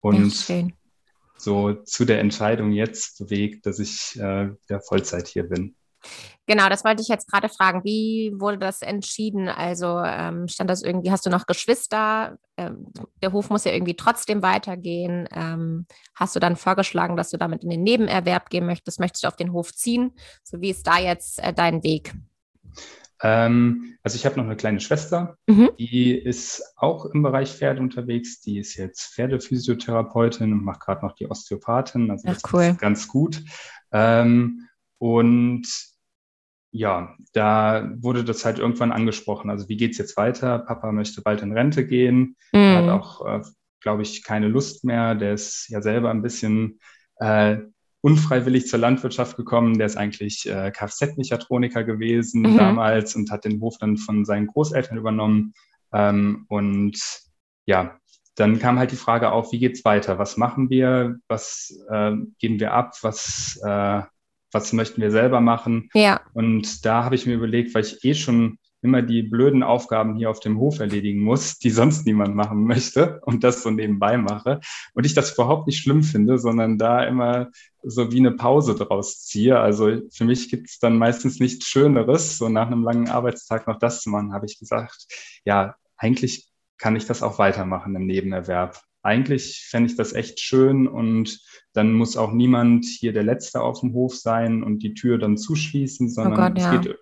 Und 0.00 0.32
so 1.36 1.72
zu 1.72 2.04
der 2.04 2.20
Entscheidung 2.20 2.72
jetzt 2.72 3.18
bewegt, 3.18 3.66
dass 3.66 3.78
ich 3.78 4.18
äh, 4.18 4.50
der 4.68 4.80
Vollzeit 4.80 5.28
hier 5.28 5.44
bin. 5.44 5.76
Genau, 6.46 6.68
das 6.68 6.84
wollte 6.84 7.02
ich 7.02 7.08
jetzt 7.08 7.30
gerade 7.30 7.48
fragen. 7.48 7.84
Wie 7.84 8.32
wurde 8.36 8.58
das 8.58 8.82
entschieden? 8.82 9.48
Also 9.48 10.00
ähm, 10.04 10.48
stand 10.48 10.70
das 10.70 10.82
irgendwie, 10.82 11.10
hast 11.10 11.26
du 11.26 11.30
noch 11.30 11.46
Geschwister? 11.46 12.38
Ähm, 12.56 12.86
der 13.22 13.32
Hof 13.32 13.50
muss 13.50 13.64
ja 13.64 13.72
irgendwie 13.72 13.96
trotzdem 13.96 14.42
weitergehen. 14.42 15.28
Ähm, 15.32 15.86
hast 16.14 16.34
du 16.34 16.40
dann 16.40 16.56
vorgeschlagen, 16.56 17.16
dass 17.16 17.30
du 17.30 17.36
damit 17.36 17.64
in 17.64 17.70
den 17.70 17.82
Nebenerwerb 17.82 18.48
gehen 18.48 18.66
möchtest? 18.66 18.98
Möchtest 18.98 19.24
du 19.24 19.28
auf 19.28 19.36
den 19.36 19.52
Hof 19.52 19.74
ziehen? 19.74 20.12
So 20.42 20.60
wie 20.60 20.70
ist 20.70 20.86
da 20.86 20.98
jetzt 20.98 21.42
äh, 21.42 21.52
dein 21.52 21.82
Weg? 21.82 22.14
Ähm, 23.22 23.96
also 24.02 24.16
ich 24.16 24.24
habe 24.24 24.36
noch 24.36 24.44
eine 24.44 24.56
kleine 24.56 24.80
Schwester, 24.80 25.36
mhm. 25.46 25.70
die 25.78 26.12
ist 26.12 26.62
auch 26.76 27.06
im 27.06 27.22
Bereich 27.22 27.52
Pferde 27.52 27.80
unterwegs. 27.80 28.40
Die 28.40 28.58
ist 28.58 28.76
jetzt 28.76 29.14
Pferdephysiotherapeutin 29.14 30.52
und 30.52 30.64
macht 30.64 30.80
gerade 30.80 31.04
noch 31.04 31.14
die 31.14 31.28
Osteopathin. 31.28 32.10
Also 32.10 32.28
Ach, 32.28 32.34
das 32.34 32.52
cool. 32.52 32.62
ist 32.62 32.80
ganz 32.80 33.08
gut. 33.08 33.42
Ähm, 33.92 34.67
und 34.98 35.66
ja, 36.70 37.16
da 37.32 37.90
wurde 37.96 38.24
das 38.24 38.44
halt 38.44 38.58
irgendwann 38.58 38.92
angesprochen. 38.92 39.50
Also 39.50 39.68
wie 39.68 39.76
geht's 39.76 39.98
jetzt 39.98 40.16
weiter? 40.16 40.58
Papa 40.58 40.92
möchte 40.92 41.22
bald 41.22 41.42
in 41.42 41.52
Rente 41.52 41.86
gehen, 41.86 42.36
mhm. 42.52 42.74
hat 42.74 42.88
auch, 42.88 43.26
äh, 43.26 43.42
glaube 43.80 44.02
ich, 44.02 44.22
keine 44.22 44.48
Lust 44.48 44.84
mehr. 44.84 45.14
Der 45.14 45.34
ist 45.34 45.68
ja 45.68 45.80
selber 45.80 46.10
ein 46.10 46.22
bisschen 46.22 46.78
äh, 47.16 47.58
unfreiwillig 48.00 48.66
zur 48.66 48.78
Landwirtschaft 48.78 49.36
gekommen. 49.36 49.78
Der 49.78 49.86
ist 49.86 49.96
eigentlich 49.96 50.48
äh, 50.48 50.70
Kfz-Mechatroniker 50.70 51.84
gewesen 51.84 52.42
mhm. 52.42 52.56
damals 52.58 53.16
und 53.16 53.30
hat 53.30 53.44
den 53.44 53.60
Hof 53.60 53.78
dann 53.78 53.96
von 53.96 54.24
seinen 54.24 54.46
Großeltern 54.46 54.98
übernommen. 54.98 55.54
Ähm, 55.92 56.44
und 56.48 57.00
ja, 57.66 57.98
dann 58.34 58.58
kam 58.58 58.78
halt 58.78 58.92
die 58.92 58.96
Frage 58.96 59.32
auf, 59.32 59.52
wie 59.52 59.58
geht's 59.58 59.84
weiter? 59.84 60.18
Was 60.18 60.36
machen 60.36 60.70
wir? 60.70 61.18
Was 61.28 61.76
äh, 61.90 62.12
geben 62.38 62.60
wir 62.60 62.72
ab? 62.72 62.94
Was 63.02 63.58
äh, 63.64 64.02
was 64.52 64.72
möchten 64.72 65.00
wir 65.00 65.10
selber 65.10 65.40
machen. 65.40 65.90
Ja. 65.94 66.20
Und 66.32 66.84
da 66.84 67.04
habe 67.04 67.14
ich 67.14 67.26
mir 67.26 67.34
überlegt, 67.34 67.74
weil 67.74 67.84
ich 67.84 68.04
eh 68.04 68.14
schon 68.14 68.58
immer 68.80 69.02
die 69.02 69.22
blöden 69.22 69.62
Aufgaben 69.62 70.16
hier 70.16 70.30
auf 70.30 70.40
dem 70.40 70.58
Hof 70.58 70.78
erledigen 70.78 71.20
muss, 71.20 71.58
die 71.58 71.70
sonst 71.70 72.06
niemand 72.06 72.34
machen 72.34 72.64
möchte 72.64 73.20
und 73.24 73.42
das 73.42 73.62
so 73.62 73.70
nebenbei 73.70 74.16
mache. 74.16 74.60
Und 74.94 75.04
ich 75.04 75.14
das 75.14 75.34
überhaupt 75.34 75.66
nicht 75.66 75.80
schlimm 75.80 76.02
finde, 76.02 76.38
sondern 76.38 76.78
da 76.78 77.04
immer 77.04 77.48
so 77.82 78.12
wie 78.12 78.18
eine 78.18 78.32
Pause 78.32 78.74
draus 78.74 79.24
ziehe. 79.24 79.58
Also 79.58 80.00
für 80.12 80.24
mich 80.24 80.50
gibt 80.50 80.68
es 80.68 80.78
dann 80.78 80.98
meistens 80.98 81.40
nichts 81.40 81.66
Schöneres, 81.66 82.38
so 82.38 82.48
nach 82.48 82.68
einem 82.68 82.84
langen 82.84 83.08
Arbeitstag 83.08 83.66
noch 83.66 83.78
das 83.78 84.02
zu 84.02 84.10
machen, 84.10 84.32
habe 84.32 84.46
ich 84.46 84.58
gesagt, 84.58 85.06
ja, 85.44 85.74
eigentlich 85.96 86.48
kann 86.78 86.94
ich 86.94 87.06
das 87.06 87.22
auch 87.22 87.38
weitermachen 87.38 87.96
im 87.96 88.06
Nebenerwerb. 88.06 88.80
Eigentlich 89.02 89.66
fände 89.68 89.90
ich 89.90 89.96
das 89.96 90.12
echt 90.12 90.40
schön 90.40 90.88
und 90.88 91.40
dann 91.72 91.92
muss 91.92 92.16
auch 92.16 92.32
niemand 92.32 92.84
hier 92.84 93.12
der 93.12 93.22
Letzte 93.22 93.60
auf 93.60 93.80
dem 93.80 93.92
Hof 93.92 94.16
sein 94.16 94.62
und 94.62 94.82
die 94.82 94.94
Tür 94.94 95.18
dann 95.18 95.36
zuschließen, 95.36 96.08
oh 96.08 96.10
sondern 96.10 96.32
oh 96.32 96.36
Gott, 96.36 96.58
ja. 96.58 96.74
es 96.74 96.80
geht 96.82 96.96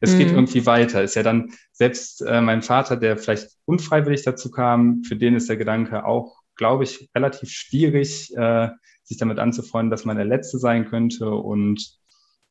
es 0.00 0.14
mhm. 0.14 0.18
geht 0.18 0.28
irgendwie 0.28 0.66
weiter. 0.66 1.02
Ist 1.02 1.16
ja 1.16 1.22
dann 1.22 1.52
selbst 1.72 2.22
äh, 2.22 2.40
mein 2.40 2.62
Vater, 2.62 2.96
der 2.96 3.16
vielleicht 3.16 3.48
unfreiwillig 3.64 4.22
dazu 4.24 4.50
kam, 4.50 5.02
für 5.04 5.16
den 5.16 5.34
ist 5.34 5.48
der 5.48 5.56
Gedanke 5.56 6.04
auch, 6.04 6.42
glaube 6.54 6.84
ich, 6.84 7.10
relativ 7.14 7.50
schwierig, 7.50 8.34
äh, 8.36 8.68
sich 9.02 9.18
damit 9.18 9.38
anzufreunden, 9.38 9.90
dass 9.90 10.04
man 10.04 10.16
der 10.16 10.26
Letzte 10.26 10.58
sein 10.58 10.86
könnte. 10.86 11.30
Und 11.30 11.96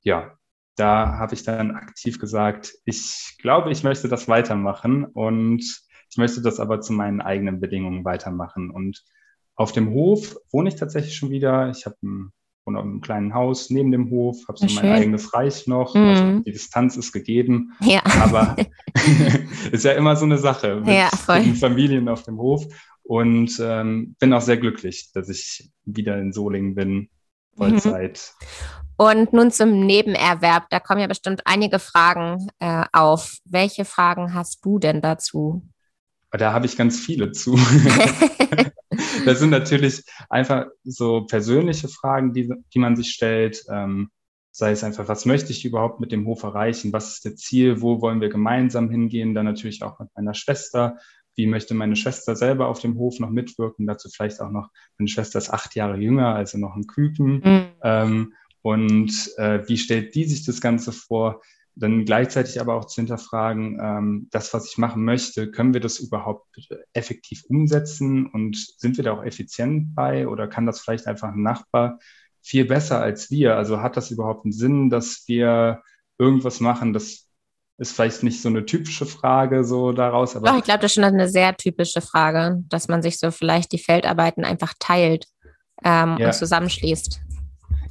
ja, 0.01 0.37
da 0.75 1.17
habe 1.17 1.33
ich 1.33 1.43
dann 1.43 1.71
aktiv 1.71 2.19
gesagt, 2.19 2.75
ich 2.85 3.35
glaube, 3.39 3.71
ich 3.71 3.83
möchte 3.83 4.07
das 4.07 4.27
weitermachen 4.27 5.05
und 5.05 5.63
ich 6.09 6.17
möchte 6.17 6.41
das 6.41 6.59
aber 6.59 6.81
zu 6.81 6.93
meinen 6.93 7.21
eigenen 7.21 7.59
Bedingungen 7.59 8.05
weitermachen. 8.05 8.69
Und 8.69 9.03
auf 9.55 9.71
dem 9.71 9.91
Hof 9.91 10.37
wohne 10.51 10.69
ich 10.69 10.75
tatsächlich 10.75 11.15
schon 11.15 11.29
wieder. 11.29 11.69
Ich 11.69 11.85
habe 11.85 11.95
ein 12.03 12.31
wohne 12.65 12.79
in 12.79 12.85
einem 12.85 13.01
kleinen 13.01 13.33
Haus 13.33 13.69
neben 13.69 13.91
dem 13.91 14.09
Hof, 14.09 14.47
habe 14.47 14.57
so 14.57 14.65
mein 14.81 14.91
eigenes 14.91 15.33
Reich 15.33 15.67
noch. 15.67 15.93
Mhm. 15.93 16.01
Also 16.01 16.39
die 16.39 16.51
Distanz 16.51 16.97
ist 16.97 17.11
gegeben. 17.11 17.73
Ja. 17.81 18.01
Aber 18.21 18.55
ist 19.71 19.85
ja 19.85 19.93
immer 19.93 20.15
so 20.15 20.25
eine 20.25 20.37
Sache 20.37 20.81
mit 20.83 20.95
ja, 20.95 21.09
den 21.39 21.55
Familien 21.55 22.09
auf 22.09 22.23
dem 22.23 22.37
Hof. 22.37 22.65
Und 23.03 23.59
ähm, 23.61 24.15
bin 24.19 24.33
auch 24.33 24.41
sehr 24.41 24.57
glücklich, 24.57 25.11
dass 25.13 25.29
ich 25.29 25.69
wieder 25.85 26.17
in 26.17 26.33
Solingen 26.33 26.73
bin, 26.73 27.09
Vollzeit. 27.55 28.33
Mhm. 28.41 28.45
Und 28.97 29.33
nun 29.33 29.51
zum 29.51 29.85
Nebenerwerb. 29.85 30.69
Da 30.69 30.79
kommen 30.79 31.01
ja 31.01 31.07
bestimmt 31.07 31.41
einige 31.45 31.79
Fragen 31.79 32.47
äh, 32.59 32.85
auf. 32.93 33.37
Welche 33.45 33.85
Fragen 33.85 34.33
hast 34.33 34.65
du 34.65 34.79
denn 34.79 35.01
dazu? 35.01 35.67
Da 36.31 36.53
habe 36.53 36.65
ich 36.65 36.77
ganz 36.77 36.99
viele 36.99 37.31
zu. 37.31 37.55
das 39.25 39.39
sind 39.39 39.49
natürlich 39.51 40.03
einfach 40.29 40.67
so 40.83 41.25
persönliche 41.25 41.87
Fragen, 41.87 42.33
die, 42.33 42.51
die 42.73 42.79
man 42.79 42.95
sich 42.95 43.11
stellt. 43.11 43.63
Ähm, 43.69 44.09
sei 44.51 44.71
es 44.71 44.85
einfach, 44.85 45.09
was 45.09 45.25
möchte 45.25 45.51
ich 45.51 45.65
überhaupt 45.65 45.99
mit 45.99 46.13
dem 46.13 46.25
Hof 46.25 46.43
erreichen? 46.43 46.93
Was 46.93 47.15
ist 47.15 47.25
das 47.25 47.35
Ziel? 47.35 47.81
Wo 47.81 48.01
wollen 48.01 48.21
wir 48.21 48.29
gemeinsam 48.29 48.89
hingehen? 48.89 49.33
Dann 49.33 49.45
natürlich 49.45 49.83
auch 49.83 49.99
mit 49.99 50.09
meiner 50.15 50.33
Schwester. 50.33 50.97
Wie 51.35 51.47
möchte 51.47 51.73
meine 51.73 51.97
Schwester 51.97 52.37
selber 52.37 52.67
auf 52.67 52.79
dem 52.79 52.97
Hof 52.97 53.19
noch 53.19 53.29
mitwirken? 53.29 53.85
Dazu 53.85 54.09
vielleicht 54.09 54.39
auch 54.39 54.51
noch, 54.51 54.69
meine 54.97 55.09
Schwester 55.09 55.39
ist 55.39 55.49
acht 55.49 55.75
Jahre 55.75 55.97
jünger, 55.97 56.35
also 56.35 56.57
noch 56.57 56.75
ein 56.75 56.87
Küken. 56.87 57.41
Mhm. 57.43 57.65
Ähm, 57.83 58.33
und 58.61 59.31
äh, 59.37 59.67
wie 59.67 59.77
stellt 59.77 60.15
die 60.15 60.23
sich 60.23 60.45
das 60.45 60.61
Ganze 60.61 60.93
vor? 60.93 61.41
Dann 61.75 62.05
gleichzeitig 62.05 62.61
aber 62.61 62.75
auch 62.75 62.85
zu 62.85 62.95
hinterfragen, 62.95 63.79
ähm, 63.81 64.27
das, 64.31 64.53
was 64.53 64.67
ich 64.67 64.77
machen 64.77 65.03
möchte, 65.03 65.51
können 65.51 65.73
wir 65.73 65.81
das 65.81 65.99
überhaupt 65.99 66.47
effektiv 66.93 67.43
umsetzen 67.49 68.27
und 68.27 68.55
sind 68.77 68.97
wir 68.97 69.03
da 69.03 69.13
auch 69.13 69.23
effizient 69.23 69.93
bei 69.93 70.27
oder 70.27 70.47
kann 70.47 70.65
das 70.65 70.79
vielleicht 70.79 71.05
einfach 71.07 71.29
ein 71.29 71.41
Nachbar 71.41 71.99
viel 72.41 72.65
besser 72.65 73.01
als 73.01 73.29
wir? 73.29 73.57
Also 73.57 73.81
hat 73.81 73.97
das 73.97 74.11
überhaupt 74.11 74.45
einen 74.45 74.53
Sinn, 74.53 74.89
dass 74.89 75.23
wir 75.27 75.81
irgendwas 76.17 76.61
machen, 76.61 76.93
das 76.93 77.27
ist 77.77 77.93
vielleicht 77.93 78.23
nicht 78.23 78.41
so 78.41 78.47
eine 78.47 78.65
typische 78.65 79.05
Frage 79.05 79.65
so 79.65 79.91
daraus, 79.91 80.35
aber. 80.37 80.47
Doch, 80.47 80.57
ich 80.57 80.63
glaube, 80.63 80.79
das 80.79 80.91
ist 80.91 80.95
schon 80.95 81.03
eine 81.03 81.27
sehr 81.27 81.57
typische 81.57 81.99
Frage, 81.99 82.63
dass 82.69 82.87
man 82.87 83.01
sich 83.01 83.19
so 83.19 83.31
vielleicht 83.31 83.73
die 83.73 83.79
Feldarbeiten 83.79 84.45
einfach 84.45 84.73
teilt 84.79 85.27
ähm, 85.83 86.15
ja. 86.17 86.27
und 86.27 86.33
zusammenschließt. 86.33 87.19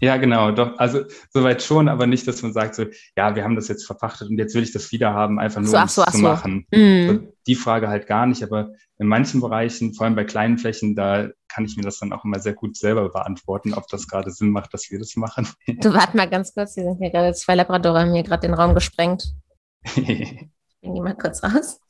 Ja, 0.05 0.19
genau, 0.19 0.51
doch, 0.51 0.79
also 0.79 1.05
soweit 1.31 1.63
schon, 1.63 1.89
aber 1.89 2.07
nicht, 2.07 2.29
dass 2.29 2.43
man 2.43 2.53
sagt 2.53 2.75
so, 2.75 2.85
ja, 3.17 3.35
wir 3.35 3.43
haben 3.43 3.57
das 3.57 3.69
jetzt 3.69 3.87
verpachtet 3.87 4.29
und 4.29 4.37
jetzt 4.37 4.55
will 4.55 4.63
ich 4.63 4.71
das 4.71 4.93
wieder 4.93 5.15
haben, 5.15 5.39
einfach 5.39 5.63
nur 5.63 5.71
so, 5.71 5.79
um 5.79 5.89
so, 5.89 6.05
zu 6.05 6.19
so. 6.19 6.23
machen. 6.23 6.67
Mhm. 6.71 7.09
So, 7.09 7.33
die 7.47 7.55
Frage 7.55 7.89
halt 7.89 8.07
gar 8.07 8.27
nicht, 8.27 8.43
aber 8.43 8.73
in 8.99 9.07
manchen 9.07 9.41
Bereichen, 9.41 9.95
vor 9.95 10.05
allem 10.05 10.15
bei 10.15 10.25
kleinen 10.25 10.59
Flächen, 10.59 10.95
da 10.95 11.31
kann 11.49 11.65
ich 11.65 11.79
mir 11.79 11.85
das 11.85 11.99
dann 12.01 12.13
auch 12.13 12.23
immer 12.23 12.39
sehr 12.39 12.53
gut 12.53 12.77
selber 12.77 13.09
beantworten, 13.09 13.73
ob 13.73 13.89
das 13.89 14.07
gerade 14.07 14.31
Sinn 14.31 14.51
macht, 14.51 14.75
dass 14.75 14.91
wir 14.91 14.99
das 14.99 15.17
machen. 15.17 15.49
Du 15.67 15.95
warte 15.95 16.19
mal 16.19 16.29
ganz 16.29 16.53
kurz, 16.53 16.75
hier 16.75 16.85
sind 16.85 16.99
hier 16.99 17.11
gerade 17.11 17.33
zwei 17.33 17.55
Labradore, 17.55 18.01
haben 18.01 18.13
hier 18.13 18.25
gerade 18.25 18.47
den 18.47 18.53
Raum 18.55 18.75
gesprengt. 18.75 19.33
ich 19.97 20.51
bring 20.83 20.95
die 20.95 21.01
mal 21.01 21.17
kurz 21.17 21.43
raus. 21.43 21.81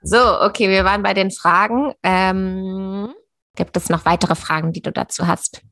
So, 0.00 0.42
okay, 0.42 0.68
wir 0.68 0.84
waren 0.84 1.02
bei 1.02 1.12
den 1.12 1.32
Fragen. 1.32 1.92
Ähm, 2.04 3.12
gibt 3.56 3.76
es 3.76 3.88
noch 3.88 4.04
weitere 4.04 4.36
Fragen, 4.36 4.72
die 4.72 4.80
du 4.80 4.92
dazu 4.92 5.26
hast? 5.26 5.62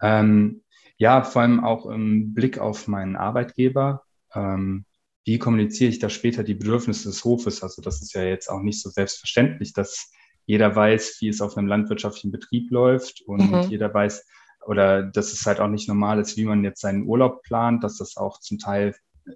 Ähm, 0.00 0.62
ja, 0.98 1.22
vor 1.22 1.42
allem 1.42 1.62
auch 1.62 1.86
im 1.86 2.34
Blick 2.34 2.58
auf 2.58 2.88
meinen 2.88 3.16
Arbeitgeber. 3.16 4.02
Ähm, 4.34 4.84
wie 5.24 5.38
kommuniziere 5.38 5.90
ich 5.90 5.98
da 5.98 6.08
später 6.08 6.44
die 6.44 6.54
Bedürfnisse 6.54 7.08
des 7.08 7.24
Hofes? 7.24 7.62
Also 7.62 7.82
das 7.82 8.00
ist 8.00 8.14
ja 8.14 8.22
jetzt 8.22 8.48
auch 8.48 8.62
nicht 8.62 8.80
so 8.80 8.90
selbstverständlich, 8.90 9.72
dass 9.72 10.12
jeder 10.46 10.74
weiß, 10.74 11.18
wie 11.20 11.28
es 11.28 11.40
auf 11.40 11.56
einem 11.56 11.66
landwirtschaftlichen 11.66 12.30
Betrieb 12.30 12.70
läuft 12.70 13.22
und 13.26 13.50
mhm. 13.50 13.60
jeder 13.62 13.92
weiß, 13.92 14.24
oder 14.64 15.02
dass 15.02 15.32
es 15.32 15.44
halt 15.46 15.60
auch 15.60 15.68
nicht 15.68 15.88
normal 15.88 16.20
ist, 16.20 16.36
wie 16.36 16.44
man 16.44 16.64
jetzt 16.64 16.80
seinen 16.80 17.06
Urlaub 17.06 17.42
plant, 17.42 17.82
dass 17.82 17.98
das 17.98 18.16
auch 18.16 18.38
zum 18.40 18.58
Teil 18.58 18.94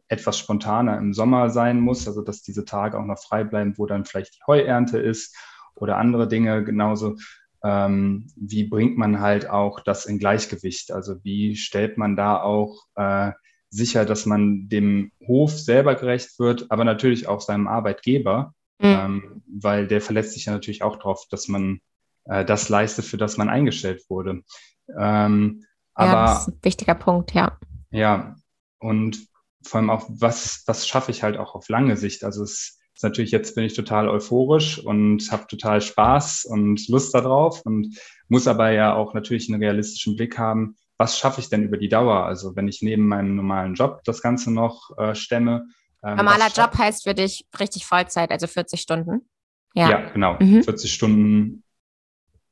etwas 0.08 0.38
spontaner 0.38 0.98
im 0.98 1.12
Sommer 1.12 1.50
sein 1.50 1.80
muss, 1.80 2.06
also 2.06 2.22
dass 2.22 2.42
diese 2.42 2.64
Tage 2.64 2.98
auch 2.98 3.04
noch 3.04 3.18
frei 3.18 3.42
bleiben, 3.42 3.74
wo 3.76 3.86
dann 3.86 4.04
vielleicht 4.04 4.36
die 4.36 4.44
Heuernte 4.46 4.98
ist 4.98 5.36
oder 5.74 5.96
andere 5.96 6.28
Dinge 6.28 6.62
genauso 6.64 7.16
ähm, 7.62 8.28
wie 8.36 8.64
bringt 8.64 8.96
man 8.96 9.20
halt 9.20 9.48
auch 9.48 9.80
das 9.80 10.06
in 10.06 10.18
Gleichgewicht? 10.18 10.92
Also 10.92 11.22
wie 11.24 11.56
stellt 11.56 11.98
man 11.98 12.16
da 12.16 12.40
auch 12.42 12.86
äh, 12.94 13.32
sicher, 13.68 14.04
dass 14.04 14.26
man 14.26 14.68
dem 14.68 15.12
Hof 15.26 15.52
selber 15.52 15.94
gerecht 15.94 16.38
wird, 16.38 16.70
aber 16.70 16.84
natürlich 16.84 17.28
auch 17.28 17.40
seinem 17.40 17.68
Arbeitgeber, 17.68 18.54
mhm. 18.78 18.86
ähm, 18.86 19.42
weil 19.46 19.86
der 19.86 20.00
verletzt 20.00 20.32
sich 20.32 20.46
ja 20.46 20.52
natürlich 20.52 20.82
auch 20.82 20.96
darauf, 20.96 21.26
dass 21.30 21.48
man 21.48 21.80
äh, 22.24 22.44
das 22.44 22.68
leistet, 22.68 23.04
für 23.04 23.18
das 23.18 23.36
man 23.36 23.48
eingestellt 23.48 24.02
wurde. 24.08 24.42
Ähm, 24.98 25.64
aber, 25.94 26.12
ja, 26.12 26.26
das 26.26 26.40
ist 26.40 26.48
ein 26.48 26.58
wichtiger 26.62 26.94
Punkt, 26.94 27.32
ja. 27.32 27.58
Ja, 27.90 28.36
und 28.78 29.28
vor 29.62 29.80
allem 29.80 29.90
auch, 29.90 30.06
was, 30.08 30.62
was 30.66 30.88
schaffe 30.88 31.10
ich 31.10 31.22
halt 31.22 31.36
auch 31.36 31.54
auf 31.54 31.68
lange 31.68 31.96
Sicht? 31.96 32.24
Also 32.24 32.42
es 32.42 32.79
ist 33.00 33.04
natürlich 33.04 33.30
jetzt 33.30 33.54
bin 33.54 33.64
ich 33.64 33.72
total 33.72 34.10
euphorisch 34.10 34.78
und 34.78 35.32
habe 35.32 35.46
total 35.46 35.80
Spaß 35.80 36.44
und 36.44 36.86
Lust 36.88 37.14
darauf 37.14 37.64
und 37.64 37.98
muss 38.28 38.46
aber 38.46 38.72
ja 38.72 38.94
auch 38.94 39.14
natürlich 39.14 39.50
einen 39.50 39.62
realistischen 39.62 40.16
Blick 40.16 40.36
haben, 40.36 40.76
was 40.98 41.18
schaffe 41.18 41.40
ich 41.40 41.48
denn 41.48 41.62
über 41.62 41.78
die 41.78 41.88
Dauer? 41.88 42.26
Also 42.26 42.56
wenn 42.56 42.68
ich 42.68 42.82
neben 42.82 43.08
meinem 43.08 43.36
normalen 43.36 43.72
Job 43.72 44.02
das 44.04 44.20
Ganze 44.20 44.52
noch 44.52 44.90
äh, 44.98 45.14
stemme. 45.14 45.64
Ähm, 46.04 46.16
Normaler 46.16 46.48
Job 46.54 46.76
heißt 46.76 47.04
für 47.04 47.14
dich 47.14 47.46
richtig 47.58 47.86
Vollzeit, 47.86 48.30
also 48.30 48.46
40 48.46 48.78
Stunden. 48.78 49.22
Ja, 49.72 49.88
ja 49.88 50.10
genau. 50.10 50.36
Mhm. 50.38 50.62
40 50.62 50.92
Stunden 50.92 51.64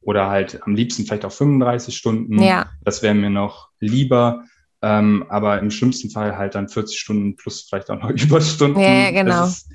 oder 0.00 0.30
halt 0.30 0.62
am 0.62 0.74
liebsten 0.74 1.04
vielleicht 1.04 1.26
auch 1.26 1.32
35 1.32 1.94
Stunden. 1.94 2.42
Ja. 2.42 2.70
Das 2.82 3.02
wäre 3.02 3.14
mir 3.14 3.28
noch 3.28 3.68
lieber. 3.80 4.44
Ähm, 4.80 5.26
aber 5.28 5.58
im 5.58 5.70
schlimmsten 5.70 6.08
Fall 6.08 6.38
halt 6.38 6.54
dann 6.54 6.68
40 6.68 6.98
Stunden 6.98 7.36
plus 7.36 7.66
vielleicht 7.68 7.90
auch 7.90 8.00
noch 8.00 8.08
Überstunden. 8.22 8.80
Ja, 8.80 9.10
ja 9.10 9.10
genau. 9.10 9.44
Ist, 9.44 9.68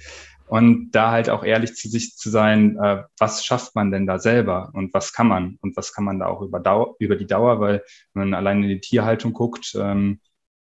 und 0.47 0.91
da 0.91 1.11
halt 1.11 1.29
auch 1.29 1.43
ehrlich 1.43 1.75
zu 1.75 1.89
sich 1.89 2.15
zu 2.15 2.29
sein, 2.29 2.77
äh, 2.77 3.03
was 3.17 3.45
schafft 3.45 3.75
man 3.75 3.91
denn 3.91 4.05
da 4.05 4.19
selber 4.19 4.71
und 4.73 4.93
was 4.93 5.13
kann 5.13 5.27
man 5.27 5.57
und 5.61 5.75
was 5.75 5.93
kann 5.93 6.03
man 6.03 6.19
da 6.19 6.27
auch 6.27 6.41
über, 6.41 6.59
Dauer, 6.59 6.95
über 6.99 7.15
die 7.15 7.27
Dauer, 7.27 7.59
weil 7.59 7.83
wenn 8.13 8.29
man 8.29 8.33
allein 8.33 8.61
in 8.63 8.69
die 8.69 8.81
Tierhaltung 8.81 9.33
guckt, 9.33 9.73
ähm, 9.75 10.19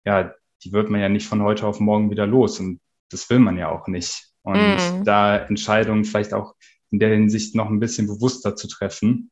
ja, 0.05 0.33
die 0.63 0.73
wird 0.73 0.91
man 0.91 1.01
ja 1.01 1.09
nicht 1.09 1.27
von 1.27 1.43
heute 1.43 1.67
auf 1.67 1.81
morgen 1.81 2.11
wieder 2.11 2.27
los 2.27 2.61
und 2.61 2.81
das 3.11 3.29
will 3.31 3.39
man 3.39 3.59
ja 3.59 3.69
auch 3.69 3.87
nicht. 3.87 4.31
Und 4.43 4.77
mm. 4.77 5.05
da 5.05 5.37
Entscheidungen 5.37 6.05
vielleicht 6.05 6.35
auch 6.35 6.55
in 6.91 6.99
der 6.99 7.11
Hinsicht 7.11 7.55
noch 7.55 7.69
ein 7.69 7.81
bisschen 7.81 8.07
bewusster 8.07 8.57
zu 8.57 8.69
treffen, 8.69 9.31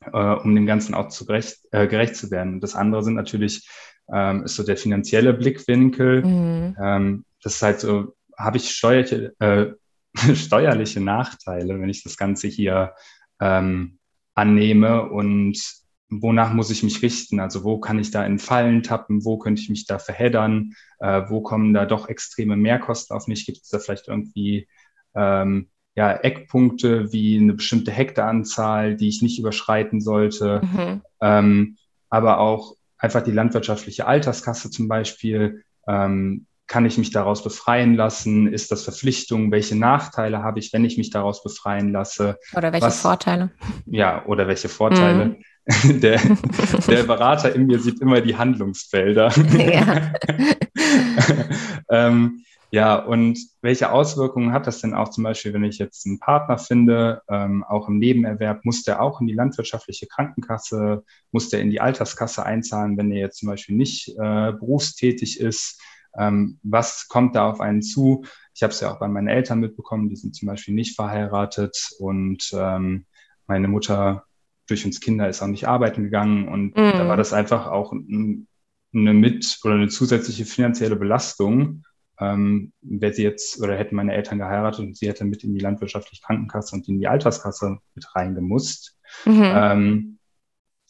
äh, 0.00 0.34
um 0.34 0.54
dem 0.54 0.66
Ganzen 0.66 0.94
auch 0.94 1.08
zu 1.08 1.26
gerecht, 1.26 1.58
äh, 1.70 1.86
gerecht 1.86 2.16
zu 2.16 2.30
werden. 2.30 2.60
Das 2.60 2.74
andere 2.74 3.02
sind 3.02 3.14
natürlich, 3.14 3.68
ähm, 4.12 4.44
ist 4.44 4.56
so 4.56 4.62
der 4.62 4.76
finanzielle 4.76 5.34
Blickwinkel. 5.34 6.24
Mm. 6.24 6.76
Ähm, 6.80 7.24
das 7.42 7.56
ist 7.56 7.62
halt 7.62 7.80
so, 7.80 8.15
habe 8.36 8.56
ich 8.58 8.70
steuerliche, 8.70 9.34
äh, 9.38 9.66
steuerliche 10.34 11.00
Nachteile, 11.00 11.80
wenn 11.80 11.88
ich 11.88 12.02
das 12.02 12.16
Ganze 12.16 12.48
hier 12.48 12.94
ähm, 13.40 13.98
annehme 14.34 15.08
und 15.08 15.58
wonach 16.08 16.52
muss 16.52 16.70
ich 16.70 16.82
mich 16.82 17.02
richten? 17.02 17.40
Also 17.40 17.64
wo 17.64 17.78
kann 17.78 17.98
ich 17.98 18.10
da 18.10 18.24
in 18.24 18.38
Fallen 18.38 18.82
tappen? 18.82 19.24
Wo 19.24 19.38
könnte 19.38 19.60
ich 19.60 19.70
mich 19.70 19.86
da 19.86 19.98
verheddern? 19.98 20.74
Äh, 21.00 21.22
wo 21.28 21.40
kommen 21.40 21.74
da 21.74 21.84
doch 21.84 22.08
extreme 22.08 22.56
Mehrkosten 22.56 23.16
auf 23.16 23.26
mich? 23.26 23.46
Gibt 23.46 23.58
es 23.58 23.68
da 23.68 23.78
vielleicht 23.78 24.08
irgendwie 24.08 24.68
ähm, 25.14 25.68
ja, 25.94 26.12
Eckpunkte 26.12 27.12
wie 27.12 27.38
eine 27.38 27.54
bestimmte 27.54 27.90
Hektaranzahl, 27.90 28.96
die 28.96 29.08
ich 29.08 29.22
nicht 29.22 29.38
überschreiten 29.38 30.00
sollte? 30.00 30.60
Mhm. 30.62 31.02
Ähm, 31.20 31.76
aber 32.08 32.38
auch 32.38 32.76
einfach 32.98 33.22
die 33.22 33.32
landwirtschaftliche 33.32 34.06
Alterskasse 34.06 34.70
zum 34.70 34.88
Beispiel. 34.88 35.64
Ähm, 35.88 36.46
kann 36.66 36.84
ich 36.84 36.98
mich 36.98 37.10
daraus 37.10 37.42
befreien 37.42 37.94
lassen? 37.94 38.52
Ist 38.52 38.72
das 38.72 38.82
Verpflichtung? 38.82 39.52
Welche 39.52 39.76
Nachteile 39.76 40.42
habe 40.42 40.58
ich, 40.58 40.72
wenn 40.72 40.84
ich 40.84 40.98
mich 40.98 41.10
daraus 41.10 41.42
befreien 41.42 41.92
lasse? 41.92 42.38
Oder 42.56 42.72
welche 42.72 42.86
Was, 42.86 43.00
Vorteile? 43.00 43.50
Ja, 43.86 44.24
oder 44.26 44.48
welche 44.48 44.68
Vorteile? 44.68 45.26
Mhm. 45.26 45.36
Der, 46.00 46.20
der 46.88 47.02
Berater 47.02 47.52
in 47.52 47.66
mir 47.66 47.80
sieht 47.80 48.00
immer 48.00 48.20
die 48.20 48.36
Handlungsfelder. 48.36 49.32
Ja. 49.58 50.12
ähm, 51.90 52.44
ja, 52.70 52.96
und 52.96 53.38
welche 53.62 53.90
Auswirkungen 53.90 54.52
hat 54.52 54.68
das 54.68 54.80
denn 54.80 54.94
auch 54.94 55.08
zum 55.08 55.24
Beispiel, 55.24 55.52
wenn 55.54 55.64
ich 55.64 55.78
jetzt 55.78 56.06
einen 56.06 56.20
Partner 56.20 56.58
finde, 56.58 57.22
ähm, 57.28 57.64
auch 57.64 57.88
im 57.88 57.98
Nebenerwerb, 57.98 58.64
muss 58.64 58.82
der 58.84 59.02
auch 59.02 59.20
in 59.20 59.26
die 59.26 59.34
landwirtschaftliche 59.34 60.06
Krankenkasse, 60.06 61.02
muss 61.32 61.48
der 61.48 61.62
in 61.62 61.70
die 61.70 61.80
Alterskasse 61.80 62.46
einzahlen, 62.46 62.96
wenn 62.96 63.10
er 63.10 63.18
jetzt 63.18 63.38
zum 63.38 63.48
Beispiel 63.48 63.74
nicht 63.76 64.10
äh, 64.10 64.52
berufstätig 64.52 65.40
ist? 65.40 65.80
Ähm, 66.18 66.58
was 66.62 67.08
kommt 67.08 67.36
da 67.36 67.48
auf 67.48 67.60
einen 67.60 67.82
zu? 67.82 68.24
Ich 68.54 68.62
habe 68.62 68.72
es 68.72 68.80
ja 68.80 68.92
auch 68.92 68.98
bei 68.98 69.08
meinen 69.08 69.28
Eltern 69.28 69.60
mitbekommen, 69.60 70.08
die 70.08 70.16
sind 70.16 70.34
zum 70.34 70.46
Beispiel 70.46 70.74
nicht 70.74 70.96
verheiratet 70.96 71.76
und 71.98 72.50
ähm, 72.54 73.06
meine 73.46 73.68
Mutter 73.68 74.24
durch 74.68 74.84
uns 74.84 75.00
Kinder 75.00 75.28
ist 75.28 75.42
auch 75.42 75.46
nicht 75.46 75.68
arbeiten 75.68 76.02
gegangen 76.02 76.48
und 76.48 76.74
mm. 76.74 76.92
da 76.92 77.06
war 77.06 77.16
das 77.16 77.32
einfach 77.32 77.68
auch 77.68 77.92
ein, 77.92 78.48
eine 78.92 79.14
mit 79.14 79.58
oder 79.62 79.74
eine 79.74 79.88
zusätzliche 79.88 80.44
finanzielle 80.44 80.96
Belastung 80.96 81.84
ähm, 82.18 82.72
wäre 82.80 83.12
sie 83.12 83.22
jetzt 83.22 83.60
oder 83.60 83.76
hätten 83.76 83.96
meine 83.96 84.14
Eltern 84.14 84.38
geheiratet 84.38 84.80
und 84.80 84.96
sie 84.96 85.08
hätte 85.08 85.24
mit 85.24 85.44
in 85.44 85.54
die 85.54 85.60
landwirtschaftliche 85.60 86.22
Krankenkasse 86.22 86.74
und 86.74 86.88
in 86.88 86.98
die 86.98 87.08
Alterskasse 87.08 87.78
mit 87.94 88.14
reingemusst. 88.14 88.98
Mhm. 89.24 89.42
Ähm, 89.42 90.18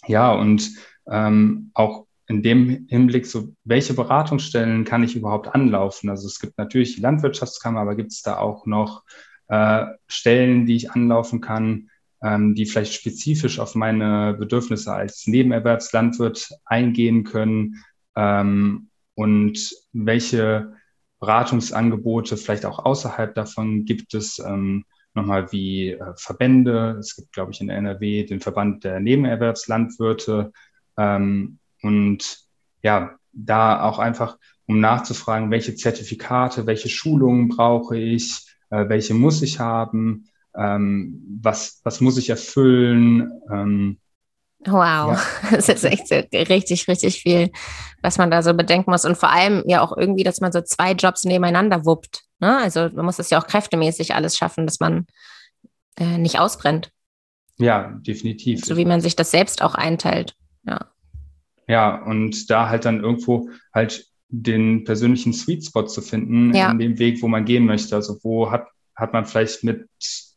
ja, 0.06 0.32
und 0.32 0.70
ähm, 1.10 1.70
auch 1.74 2.05
in 2.28 2.42
dem 2.42 2.86
Hinblick, 2.88 3.26
so 3.26 3.54
welche 3.64 3.94
Beratungsstellen 3.94 4.84
kann 4.84 5.04
ich 5.04 5.14
überhaupt 5.14 5.54
anlaufen? 5.54 6.10
Also 6.10 6.26
es 6.26 6.40
gibt 6.40 6.58
natürlich 6.58 6.96
die 6.96 7.00
Landwirtschaftskammer, 7.00 7.80
aber 7.80 7.94
gibt 7.94 8.12
es 8.12 8.22
da 8.22 8.38
auch 8.38 8.66
noch 8.66 9.04
äh, 9.48 9.86
Stellen, 10.08 10.66
die 10.66 10.76
ich 10.76 10.90
anlaufen 10.90 11.40
kann, 11.40 11.90
ähm, 12.22 12.54
die 12.54 12.66
vielleicht 12.66 12.94
spezifisch 12.94 13.60
auf 13.60 13.74
meine 13.74 14.34
Bedürfnisse 14.34 14.92
als 14.92 15.26
Nebenerwerbslandwirt 15.26 16.50
eingehen 16.64 17.22
können? 17.24 17.84
Ähm, 18.16 18.88
und 19.14 19.70
welche 19.92 20.74
Beratungsangebote, 21.20 22.36
vielleicht 22.36 22.66
auch 22.66 22.84
außerhalb 22.84 23.34
davon 23.34 23.84
gibt 23.84 24.14
es 24.14 24.38
ähm, 24.38 24.84
nochmal 25.14 25.50
wie 25.52 25.92
äh, 25.92 26.12
Verbände. 26.16 26.96
Es 27.00 27.16
gibt, 27.16 27.32
glaube 27.32 27.52
ich, 27.52 27.60
in 27.60 27.68
der 27.68 27.78
NRW 27.78 28.24
den 28.24 28.40
Verband 28.40 28.84
der 28.84 29.00
Nebenerwerbslandwirte. 29.00 30.52
Ähm, 30.98 31.58
und 31.82 32.38
ja, 32.82 33.16
da 33.32 33.82
auch 33.82 33.98
einfach, 33.98 34.38
um 34.66 34.80
nachzufragen, 34.80 35.50
welche 35.50 35.74
Zertifikate, 35.74 36.66
welche 36.66 36.88
Schulungen 36.88 37.48
brauche 37.48 37.96
ich, 37.96 38.46
äh, 38.70 38.88
welche 38.88 39.14
muss 39.14 39.42
ich 39.42 39.60
haben, 39.60 40.28
ähm, 40.56 41.38
was, 41.42 41.80
was 41.84 42.00
muss 42.00 42.18
ich 42.18 42.30
erfüllen. 42.30 43.30
Ähm, 43.50 43.98
Wow, 44.66 45.12
ja. 45.12 45.22
das 45.52 45.68
ist 45.68 45.84
echt 45.84 46.10
richtig, 46.10 46.88
richtig 46.88 47.20
viel, 47.20 47.50
was 48.02 48.18
man 48.18 48.30
da 48.30 48.42
so 48.42 48.52
bedenken 48.54 48.90
muss. 48.90 49.04
Und 49.04 49.16
vor 49.16 49.30
allem 49.30 49.62
ja 49.66 49.80
auch 49.80 49.96
irgendwie, 49.96 50.24
dass 50.24 50.40
man 50.40 50.50
so 50.50 50.60
zwei 50.60 50.92
Jobs 50.92 51.24
nebeneinander 51.24 51.84
wuppt. 51.84 52.24
Ne? 52.40 52.56
Also 52.58 52.88
man 52.92 53.04
muss 53.04 53.18
es 53.18 53.30
ja 53.30 53.40
auch 53.40 53.46
kräftemäßig 53.46 54.14
alles 54.14 54.36
schaffen, 54.36 54.66
dass 54.66 54.80
man 54.80 55.06
äh, 55.98 56.18
nicht 56.18 56.40
ausbrennt. 56.40 56.90
Ja, 57.58 57.92
definitiv. 58.06 58.64
So 58.64 58.76
wie 58.76 58.84
man 58.84 59.00
sich 59.00 59.14
das 59.14 59.30
selbst 59.30 59.62
auch 59.62 59.74
einteilt. 59.74 60.34
Ja. 60.64 60.86
Ja, 61.66 62.02
und 62.04 62.50
da 62.50 62.68
halt 62.68 62.84
dann 62.84 63.02
irgendwo 63.02 63.50
halt 63.72 64.06
den 64.28 64.84
persönlichen 64.84 65.32
Sweet 65.32 65.64
Spot 65.64 65.86
zu 65.86 66.00
finden 66.00 66.54
ja. 66.54 66.70
in 66.70 66.78
dem 66.78 66.98
Weg, 66.98 67.22
wo 67.22 67.28
man 67.28 67.44
gehen 67.44 67.66
möchte. 67.66 67.94
Also 67.94 68.18
wo 68.22 68.50
hat, 68.50 68.68
hat 68.94 69.12
man 69.12 69.26
vielleicht 69.26 69.64
mit 69.64 69.88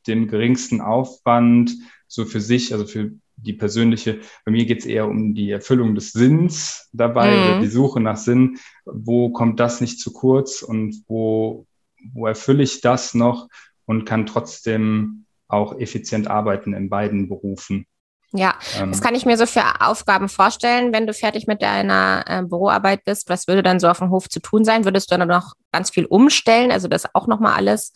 dem 0.08 0.28
geringsten 0.28 0.82
Aufwand 0.82 1.72
so 2.08 2.26
für 2.26 2.42
sich, 2.42 2.74
also 2.74 2.86
für 2.86 3.12
die 3.36 3.54
persönliche, 3.54 4.20
bei 4.46 4.52
mir 4.52 4.66
geht 4.66 4.80
es 4.80 4.86
eher 4.86 5.08
um 5.08 5.34
die 5.34 5.52
Erfüllung 5.52 5.96
des 5.96 6.12
Sinns 6.12 6.90
dabei 6.92 7.36
mhm. 7.36 7.44
oder 7.44 7.62
die 7.62 7.68
Suche 7.68 8.00
nach 8.00 8.18
Sinn. 8.18 8.58
Wo 8.86 9.30
kommt 9.30 9.60
das 9.60 9.82
nicht 9.82 10.00
zu 10.00 10.12
kurz 10.12 10.62
und 10.62 11.04
wo, 11.08 11.66
wo 12.14 12.28
erfülle 12.28 12.64
ich 12.64 12.82
das 12.82 13.14
noch 13.14 13.48
und 13.86 14.06
kann 14.06 14.26
trotzdem 14.26 15.26
auch 15.48 15.80
effizient 15.80 16.28
arbeiten 16.28 16.74
in 16.74 16.90
beiden 16.90 17.28
Berufen. 17.28 17.86
Ja, 18.32 18.56
ähm, 18.80 18.92
das 18.92 19.02
kann 19.02 19.16
ich 19.16 19.26
mir 19.26 19.38
so 19.38 19.46
für 19.46 19.64
Aufgaben 19.82 20.30
vorstellen, 20.30 20.94
wenn 20.94 21.08
du 21.08 21.14
fertig 21.14 21.48
mit 21.48 21.62
deiner 21.62 22.24
äh, 22.28 22.44
Büroarbeit 22.44 23.04
bist. 23.04 23.30
Was 23.30 23.48
würde 23.48 23.64
dann 23.64 23.80
so 23.80 23.88
auf 23.88 24.00
dem 24.00 24.12
Hof 24.12 24.30
zu 24.30 24.40
tun 24.40 24.64
sein? 24.64 24.86
Würdest 24.86 25.12
du 25.12 25.18
dann 25.18 25.28
noch 25.28 25.54
ganz 25.72 25.90
viel 25.90 26.06
umstellen, 26.06 26.72
also 26.72 26.88
das 26.88 27.14
auch 27.16 27.28
nochmal 27.28 27.54
alles, 27.54 27.92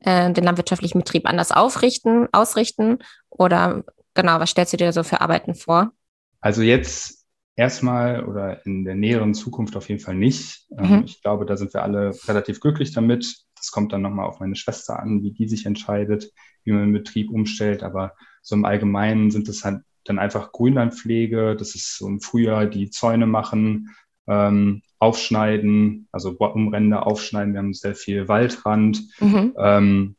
äh, 0.00 0.30
den 0.32 0.44
landwirtschaftlichen 0.44 0.98
Betrieb 0.98 1.26
anders 1.26 1.52
aufrichten, 1.52 2.28
ausrichten? 2.32 2.98
Oder 3.30 3.84
genau, 4.14 4.40
was 4.40 4.50
stellst 4.50 4.74
du 4.74 4.76
dir 4.76 4.92
so 4.92 5.02
für 5.02 5.22
Arbeiten 5.22 5.54
vor? 5.54 5.92
Also 6.40 6.62
jetzt 6.62 7.24
erstmal 7.56 8.24
oder 8.24 8.64
in 8.66 8.84
der 8.84 8.94
näheren 8.94 9.34
Zukunft 9.34 9.74
auf 9.74 9.88
jeden 9.88 10.00
Fall 10.00 10.14
nicht. 10.14 10.66
Ähm, 10.78 10.98
mhm. 10.98 11.04
Ich 11.06 11.22
glaube, 11.22 11.46
da 11.46 11.56
sind 11.56 11.72
wir 11.72 11.82
alle 11.82 12.14
relativ 12.28 12.60
glücklich 12.60 12.92
damit. 12.92 13.44
Das 13.56 13.72
kommt 13.72 13.92
dann 13.92 14.02
nochmal 14.02 14.26
auf 14.26 14.38
meine 14.38 14.54
Schwester 14.54 15.00
an, 15.00 15.22
wie 15.22 15.32
die 15.32 15.48
sich 15.48 15.66
entscheidet, 15.66 16.30
wie 16.64 16.72
man 16.72 16.82
den 16.82 16.92
Betrieb 16.92 17.30
umstellt. 17.30 17.82
Aber 17.82 18.12
so 18.42 18.54
im 18.54 18.64
Allgemeinen 18.64 19.30
sind 19.30 19.48
es 19.48 19.64
halt 19.64 19.82
dann 20.04 20.18
einfach 20.18 20.52
Grünlandpflege. 20.52 21.56
Das 21.56 21.74
ist 21.74 21.98
so 21.98 22.06
im 22.06 22.20
Frühjahr 22.20 22.66
die 22.66 22.90
Zäune 22.90 23.26
machen, 23.26 23.94
ähm, 24.26 24.82
aufschneiden, 24.98 26.08
also 26.12 26.30
Umränder 26.30 27.06
aufschneiden. 27.06 27.52
Wir 27.52 27.58
haben 27.58 27.74
sehr 27.74 27.94
viel 27.94 28.28
Waldrand. 28.28 29.02
Mhm. 29.20 29.54
Ähm, 29.58 30.16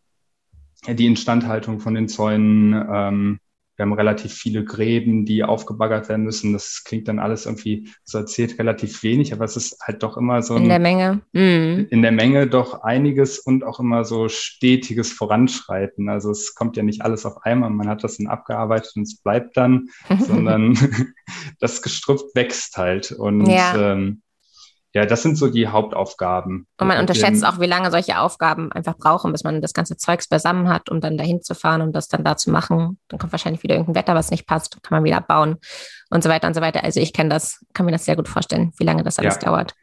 die 0.88 1.08
Instandhaltung 1.08 1.80
von 1.80 1.94
den 1.94 2.08
Zäunen, 2.08 2.74
ähm, 2.74 3.40
wir 3.80 3.86
haben 3.86 3.94
relativ 3.94 4.34
viele 4.34 4.66
Gräben, 4.66 5.24
die 5.24 5.46
aufgebaggert 5.46 6.10
werden 6.10 6.26
müssen. 6.26 6.52
Das 6.52 6.84
klingt 6.84 7.08
dann 7.08 7.18
alles 7.18 7.46
irgendwie, 7.46 7.88
so 8.04 8.18
erzählt 8.18 8.60
relativ 8.60 9.04
wenig, 9.04 9.32
aber 9.32 9.46
es 9.46 9.56
ist 9.56 9.80
halt 9.82 10.04
doch 10.04 10.18
immer 10.18 10.42
so. 10.42 10.56
Ein, 10.56 10.64
in 10.64 10.70
der 10.70 10.80
Menge. 10.80 11.22
Mhm. 11.32 11.88
In 11.90 12.02
der 12.02 12.12
Menge 12.12 12.48
doch 12.48 12.84
einiges 12.84 13.40
und 13.40 13.64
auch 13.64 13.80
immer 13.80 14.04
so 14.04 14.28
stetiges 14.28 15.14
Voranschreiten. 15.14 16.10
Also 16.10 16.30
es 16.32 16.56
kommt 16.56 16.76
ja 16.76 16.84
nicht 16.84 17.04
alles 17.04 17.26
auf 17.26 17.46
einmal. 17.46 17.70
Man 17.70 17.88
hat 17.88 18.04
das 18.04 18.18
dann 18.18 18.28
abgearbeitet 18.28 18.92
und 18.98 19.04
es 19.04 19.22
bleibt 19.22 19.56
dann, 19.56 19.88
sondern 20.20 20.78
das 21.62 21.82
Gestrüpp 21.82 22.20
wächst 22.34 22.76
halt. 22.76 23.14
Und 23.14 23.46
ja. 23.46 23.94
ähm, 23.94 24.24
ja, 25.00 25.06
das 25.06 25.22
sind 25.22 25.38
so 25.38 25.48
die 25.48 25.68
Hauptaufgaben. 25.68 26.68
Und 26.78 26.88
man 26.88 27.00
unterschätzt 27.00 27.46
auch, 27.46 27.60
wie 27.60 27.66
lange 27.66 27.90
solche 27.90 28.20
Aufgaben 28.20 28.72
einfach 28.72 28.98
brauchen, 28.98 29.32
bis 29.32 29.44
man 29.44 29.62
das 29.62 29.74
ganze 29.74 29.96
Zeugs 29.96 30.28
beisammen 30.28 30.68
hat, 30.68 30.90
um 30.90 31.00
dann 31.00 31.18
dahin 31.18 31.42
zu 31.42 31.56
fahren 31.56 31.82
und 31.82 31.94
das 31.94 32.10
dann 32.10 32.24
da 32.24 32.36
zu 32.36 32.52
machen. 32.52 33.00
Dann 33.08 33.20
kommt 33.20 33.32
wahrscheinlich 33.32 33.64
wieder 33.64 33.76
irgendein 33.76 33.96
Wetter, 33.96 34.16
was 34.16 34.30
nicht 34.30 34.46
passt, 34.46 34.84
kann 34.84 34.98
man 34.98 35.04
wieder 35.06 35.18
abbauen 35.18 35.58
und 36.10 36.24
so 36.24 36.30
weiter 36.30 36.48
und 36.48 36.54
so 36.54 36.62
weiter. 36.62 36.84
Also 36.84 37.00
ich 37.00 37.14
kenne 37.14 37.30
das, 37.30 37.64
kann 37.74 37.86
mir 37.86 37.94
das 37.94 38.04
sehr 38.04 38.18
gut 38.18 38.28
vorstellen, 38.28 38.74
wie 38.78 38.84
lange 38.84 39.04
das 39.04 39.20
alles 39.20 39.36
ja. 39.36 39.50
dauert. 39.50 39.74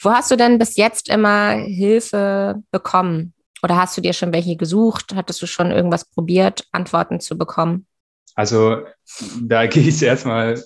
Wo 0.00 0.10
hast 0.10 0.30
du 0.30 0.36
denn 0.36 0.58
bis 0.58 0.76
jetzt 0.76 1.08
immer 1.08 1.50
Hilfe 1.50 2.62
bekommen? 2.70 3.34
Oder 3.62 3.76
hast 3.76 3.96
du 3.96 4.00
dir 4.00 4.12
schon 4.12 4.32
welche 4.32 4.56
gesucht? 4.56 5.14
Hattest 5.14 5.42
du 5.42 5.46
schon 5.46 5.70
irgendwas 5.70 6.04
probiert, 6.04 6.64
Antworten 6.72 7.20
zu 7.20 7.36
bekommen? 7.36 7.86
Also 8.40 8.86
da 9.42 9.66
gehe 9.66 9.86
ich 9.86 10.02
erstmal 10.02 10.54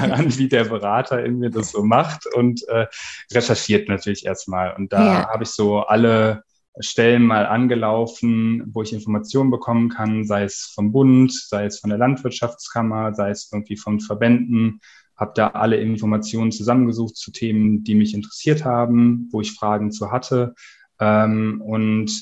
an, 0.00 0.36
wie 0.36 0.48
der 0.48 0.64
Berater 0.64 1.24
in 1.24 1.38
mir 1.38 1.50
das 1.50 1.70
so 1.70 1.82
macht 1.82 2.26
und 2.26 2.62
äh, 2.68 2.86
recherchiert 3.32 3.88
natürlich 3.88 4.26
erstmal. 4.26 4.76
Und 4.76 4.92
da 4.92 5.04
ja. 5.04 5.28
habe 5.30 5.44
ich 5.44 5.48
so 5.48 5.80
alle 5.80 6.42
Stellen 6.78 7.22
mal 7.22 7.46
angelaufen, 7.46 8.64
wo 8.66 8.82
ich 8.82 8.92
Informationen 8.92 9.50
bekommen 9.50 9.88
kann, 9.88 10.26
sei 10.26 10.42
es 10.42 10.70
vom 10.74 10.92
Bund, 10.92 11.32
sei 11.32 11.64
es 11.64 11.78
von 11.80 11.88
der 11.88 11.98
Landwirtschaftskammer, 11.98 13.14
sei 13.14 13.30
es 13.30 13.48
irgendwie 13.50 13.78
von 13.78 13.98
Verbänden. 13.98 14.80
Habe 15.16 15.32
da 15.34 15.48
alle 15.48 15.76
Informationen 15.76 16.52
zusammengesucht 16.52 17.16
zu 17.16 17.32
Themen, 17.32 17.82
die 17.82 17.94
mich 17.94 18.12
interessiert 18.12 18.66
haben, 18.66 19.30
wo 19.32 19.40
ich 19.40 19.52
Fragen 19.52 19.90
zu 19.90 20.12
hatte. 20.12 20.54
Ähm, 21.00 21.62
und 21.64 22.12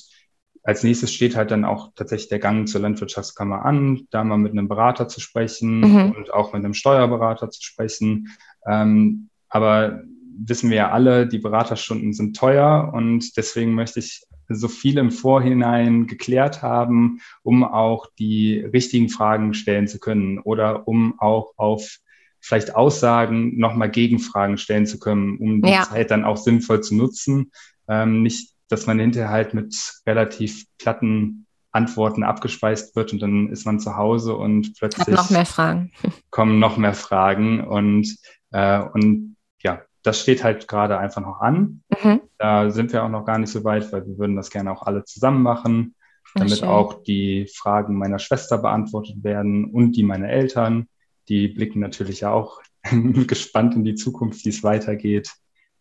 als 0.65 0.83
nächstes 0.83 1.13
steht 1.13 1.37
halt 1.37 1.51
dann 1.51 1.65
auch 1.65 1.93
tatsächlich 1.95 2.31
der 2.31 2.39
Gang 2.39 2.67
zur 2.67 2.81
Landwirtschaftskammer 2.81 3.65
an, 3.65 4.07
da 4.11 4.25
mal 4.25 4.39
mit 4.39 4.53
einem 4.53 4.67
Berater 4.67 5.09
zu 5.09 5.21
sprechen 5.21 5.81
mhm. 5.81 6.15
und 6.17 6.33
auch 6.33 6.55
mit 6.55 6.65
einem 6.65 6.75
Steuerberater 6.75 7.51
zu 7.51 7.63
sprechen. 7.63 8.31
Ähm, 8.67 9.29
aber 9.51 10.03
wissen 10.37 10.71
wir 10.71 10.77
ja 10.79 10.91
alle, 10.91 11.29
die 11.29 11.39
Beraterstunden 11.39 12.15
sind 12.15 12.35
teuer 12.35 12.91
und 12.95 13.37
deswegen 13.37 13.75
möchte 13.75 14.01
ich 14.01 14.25
so 14.49 14.69
viel 14.69 14.99
im 14.99 15.11
Vorhinein 15.11 16.07
geklärt 16.07 16.63
haben, 16.63 17.21
um 17.43 17.63
auch 17.63 18.07
die 18.19 18.59
richtigen 18.59 19.11
Fragen 19.11 19.55
stellen 19.55 19.87
zu 19.87 19.99
können 19.99 20.39
oder 20.39 20.89
um 20.89 21.19
auch 21.19 21.53
auf 21.57 21.99
vielleicht 22.41 22.75
Aussagen 22.75 23.59
nochmal 23.59 23.91
Gegenfragen 23.91 24.59
stellen 24.59 24.87
zu 24.87 24.99
können, 24.99 25.39
um 25.39 25.63
die 25.63 25.71
ja. 25.71 25.83
Zeit 25.83 26.11
dann 26.11 26.25
auch 26.25 26.37
sinnvoll 26.37 26.83
zu 26.83 26.95
nutzen. 26.95 27.53
Ähm, 27.89 28.23
nicht 28.23 28.54
dass 28.75 28.89
man 28.89 28.99
hinterher 28.99 29.31
halt 29.31 29.55
mit 29.55 29.73
relativ 30.05 30.67
platten 30.79 31.47
Antworten 31.71 32.25
abgespeist 32.25 32.97
wird 32.97 33.13
und 33.13 33.23
dann 33.23 33.49
ist 33.51 33.67
man 33.67 33.79
zu 33.79 33.97
Hause 33.97 34.35
und 34.35 34.77
plötzlich 34.77 35.07
noch 35.07 35.31
mehr 35.31 35.47
Fragen. 35.47 35.93
kommen 36.31 36.59
noch 36.59 36.77
mehr 36.77 36.95
Fragen 36.95 37.61
und, 37.63 38.17
äh, 38.51 38.81
und 38.81 39.37
ja, 39.63 39.83
das 40.03 40.21
steht 40.21 40.43
halt 40.43 40.67
gerade 40.67 40.99
einfach 40.99 41.21
noch 41.21 41.41
an. 41.41 41.83
Mhm. 42.03 42.21
Da 42.37 42.71
sind 42.71 42.93
wir 42.93 43.05
auch 43.05 43.09
noch 43.09 43.25
gar 43.25 43.39
nicht 43.39 43.51
so 43.51 43.63
weit, 43.63 43.93
weil 43.93 44.05
wir 44.09 44.19
würden 44.19 44.35
das 44.35 44.51
gerne 44.51 44.73
auch 44.73 44.83
alle 44.83 45.05
zusammen 45.05 45.43
machen, 45.45 45.95
damit 46.35 46.65
Ach, 46.65 46.69
auch 46.69 47.03
die 47.05 47.47
Fragen 47.47 47.97
meiner 47.97 48.19
Schwester 48.19 48.59
beantwortet 48.59 49.23
werden 49.23 49.67
und 49.67 49.93
die 49.93 50.03
meiner 50.03 50.31
Eltern. 50.31 50.89
Die 51.29 51.47
blicken 51.47 51.79
natürlich 51.79 52.21
ja 52.21 52.33
auch 52.33 52.61
gespannt 53.29 53.77
in 53.77 53.85
die 53.85 53.95
Zukunft, 53.95 54.45
wie 54.45 54.51
es 54.51 54.65
weitergeht. 54.65 55.31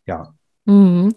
Ja. 0.05 0.35
Mhm. 0.65 1.15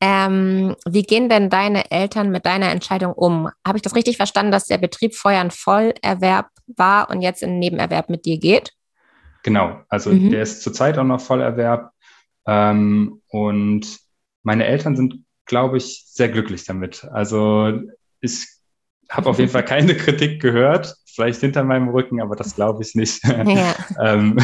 Ähm, 0.00 0.76
wie 0.88 1.02
gehen 1.02 1.28
denn 1.28 1.50
deine 1.50 1.90
Eltern 1.90 2.30
mit 2.30 2.46
deiner 2.46 2.70
Entscheidung 2.70 3.12
um? 3.12 3.50
Habe 3.66 3.76
ich 3.76 3.82
das 3.82 3.94
richtig 3.94 4.16
verstanden, 4.16 4.50
dass 4.50 4.66
der 4.66 4.78
Betrieb 4.78 5.14
vorher 5.14 5.40
ein 5.40 5.50
Vollerwerb 5.50 6.48
war 6.66 7.10
und 7.10 7.20
jetzt 7.20 7.42
in 7.42 7.58
Nebenerwerb 7.58 8.08
mit 8.08 8.24
dir 8.24 8.38
geht? 8.38 8.72
Genau, 9.42 9.80
also 9.88 10.10
mhm. 10.10 10.30
der 10.30 10.42
ist 10.42 10.62
zurzeit 10.62 10.98
auch 10.98 11.04
noch 11.04 11.20
Vollerwerb. 11.20 11.90
Ähm, 12.46 13.20
und 13.28 13.98
meine 14.42 14.66
Eltern 14.66 14.96
sind, 14.96 15.24
glaube 15.44 15.76
ich, 15.76 16.04
sehr 16.06 16.28
glücklich 16.30 16.64
damit. 16.64 17.04
Also 17.04 17.80
ich 18.20 18.46
habe 19.10 19.28
auf 19.28 19.38
jeden 19.38 19.50
Fall 19.50 19.64
keine 19.64 19.94
Kritik 19.96 20.40
gehört, 20.40 20.94
vielleicht 21.14 21.40
hinter 21.40 21.64
meinem 21.64 21.88
Rücken, 21.88 22.20
aber 22.20 22.36
das 22.36 22.54
glaube 22.54 22.82
ich 22.82 22.94
nicht. 22.94 23.22
Ja. 23.50 23.74
ähm, 24.00 24.36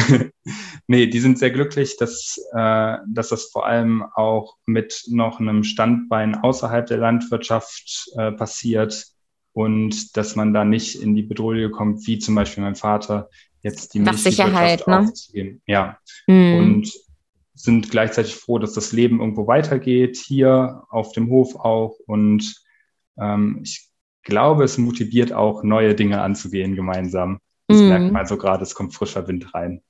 nee, 0.87 1.07
die 1.07 1.19
sind 1.19 1.39
sehr 1.39 1.51
glücklich, 1.51 1.97
dass, 1.97 2.37
äh, 2.53 2.97
dass 3.07 3.29
das 3.29 3.45
vor 3.51 3.65
allem 3.65 4.03
auch 4.15 4.55
mit 4.65 5.03
noch 5.07 5.39
einem 5.39 5.63
Standbein 5.63 6.35
außerhalb 6.35 6.85
der 6.85 6.97
Landwirtschaft 6.97 8.09
äh, 8.17 8.31
passiert 8.31 9.05
und 9.53 10.15
dass 10.17 10.35
man 10.35 10.53
da 10.53 10.65
nicht 10.65 11.01
in 11.01 11.15
die 11.15 11.23
Bedrohung 11.23 11.71
kommt, 11.71 12.05
wie 12.05 12.19
zum 12.19 12.35
Beispiel 12.35 12.63
mein 12.63 12.75
Vater, 12.75 13.29
jetzt 13.61 13.93
die 13.93 14.03
Sicherheit, 14.13 14.87
ne? 14.87 14.99
aufzugeben. 14.99 15.61
Ja. 15.65 15.97
Mm. 16.27 16.55
Und 16.55 16.93
sind 17.55 17.89
gleichzeitig 17.89 18.35
froh, 18.35 18.59
dass 18.59 18.73
das 18.73 18.91
Leben 18.91 19.19
irgendwo 19.19 19.47
weitergeht, 19.47 20.17
hier 20.17 20.83
auf 20.89 21.11
dem 21.11 21.29
Hof 21.29 21.55
auch. 21.55 21.97
Und 22.05 22.63
ähm, 23.19 23.61
ich 23.63 23.86
glaube, 24.27 24.63
es 24.63 24.77
motiviert 24.77 25.33
auch, 25.33 25.63
neue 25.63 25.95
Dinge 25.95 26.21
anzugehen 26.21 26.75
gemeinsam. 26.75 27.39
Das 27.67 27.79
mm. 27.79 27.87
merkt 27.87 28.11
man 28.11 28.27
so 28.27 28.37
gerade, 28.37 28.63
es 28.63 28.75
kommt 28.75 28.93
frischer 28.93 29.27
Wind 29.27 29.53
rein. 29.53 29.81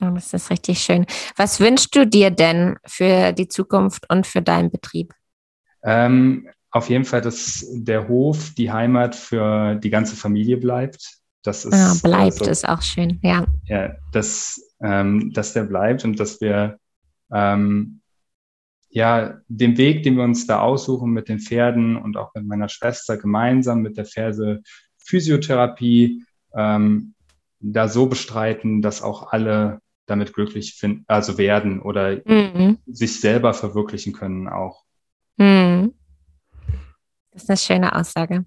Oh, 0.00 0.10
das 0.14 0.32
ist 0.32 0.50
richtig 0.50 0.78
schön. 0.78 1.06
Was 1.36 1.58
wünschst 1.58 1.96
du 1.96 2.06
dir 2.06 2.30
denn 2.30 2.76
für 2.86 3.32
die 3.32 3.48
Zukunft 3.48 4.08
und 4.10 4.26
für 4.26 4.42
deinen 4.42 4.70
Betrieb? 4.70 5.14
Ähm, 5.82 6.48
auf 6.70 6.90
jeden 6.90 7.04
Fall, 7.04 7.22
dass 7.22 7.66
der 7.72 8.06
Hof 8.06 8.52
die 8.54 8.70
Heimat 8.70 9.14
für 9.14 9.76
die 9.76 9.90
ganze 9.90 10.14
Familie 10.14 10.58
bleibt. 10.58 11.18
Das 11.42 11.64
ist, 11.64 11.74
ah, 11.74 11.94
bleibt 12.02 12.40
also, 12.40 12.50
ist 12.50 12.68
auch 12.68 12.82
schön, 12.82 13.18
ja. 13.22 13.46
Ja, 13.64 13.94
dass, 14.12 14.60
ähm, 14.82 15.32
dass 15.32 15.54
der 15.54 15.64
bleibt 15.64 16.04
und 16.04 16.20
dass 16.20 16.40
wir 16.40 16.78
ähm, 17.32 18.00
ja, 18.96 19.42
den 19.48 19.76
Weg, 19.76 20.04
den 20.04 20.16
wir 20.16 20.24
uns 20.24 20.46
da 20.46 20.60
aussuchen 20.60 21.10
mit 21.10 21.28
den 21.28 21.38
Pferden 21.38 21.98
und 21.98 22.16
auch 22.16 22.32
mit 22.34 22.46
meiner 22.46 22.70
Schwester 22.70 23.18
gemeinsam 23.18 23.82
mit 23.82 23.98
der 23.98 24.06
Ferse 24.06 24.62
Physiotherapie, 24.96 26.24
ähm, 26.54 27.12
da 27.60 27.88
so 27.88 28.06
bestreiten, 28.06 28.80
dass 28.80 29.02
auch 29.02 29.32
alle 29.32 29.80
damit 30.06 30.32
glücklich 30.32 30.76
finden, 30.76 31.04
also 31.08 31.36
werden 31.36 31.82
oder 31.82 32.22
mhm. 32.24 32.78
sich 32.86 33.20
selber 33.20 33.52
verwirklichen 33.52 34.14
können 34.14 34.48
auch. 34.48 34.84
Mhm. 35.36 35.92
Das 37.36 37.42
ist 37.42 37.50
eine 37.50 37.58
schöne 37.58 37.94
Aussage. 37.94 38.46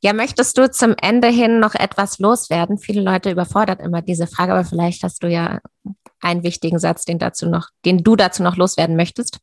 Ja, 0.00 0.14
möchtest 0.14 0.56
du 0.56 0.70
zum 0.70 0.94
Ende 1.00 1.28
hin 1.28 1.60
noch 1.60 1.74
etwas 1.74 2.18
loswerden? 2.18 2.78
Viele 2.78 3.02
Leute 3.02 3.30
überfordert 3.30 3.82
immer 3.82 4.00
diese 4.00 4.26
Frage, 4.26 4.54
aber 4.54 4.64
vielleicht 4.64 5.02
hast 5.02 5.22
du 5.22 5.28
ja 5.28 5.60
einen 6.22 6.42
wichtigen 6.42 6.78
Satz, 6.78 7.04
den, 7.04 7.18
dazu 7.18 7.50
noch, 7.50 7.68
den 7.84 8.02
du 8.02 8.16
dazu 8.16 8.42
noch 8.42 8.56
loswerden 8.56 8.96
möchtest? 8.96 9.40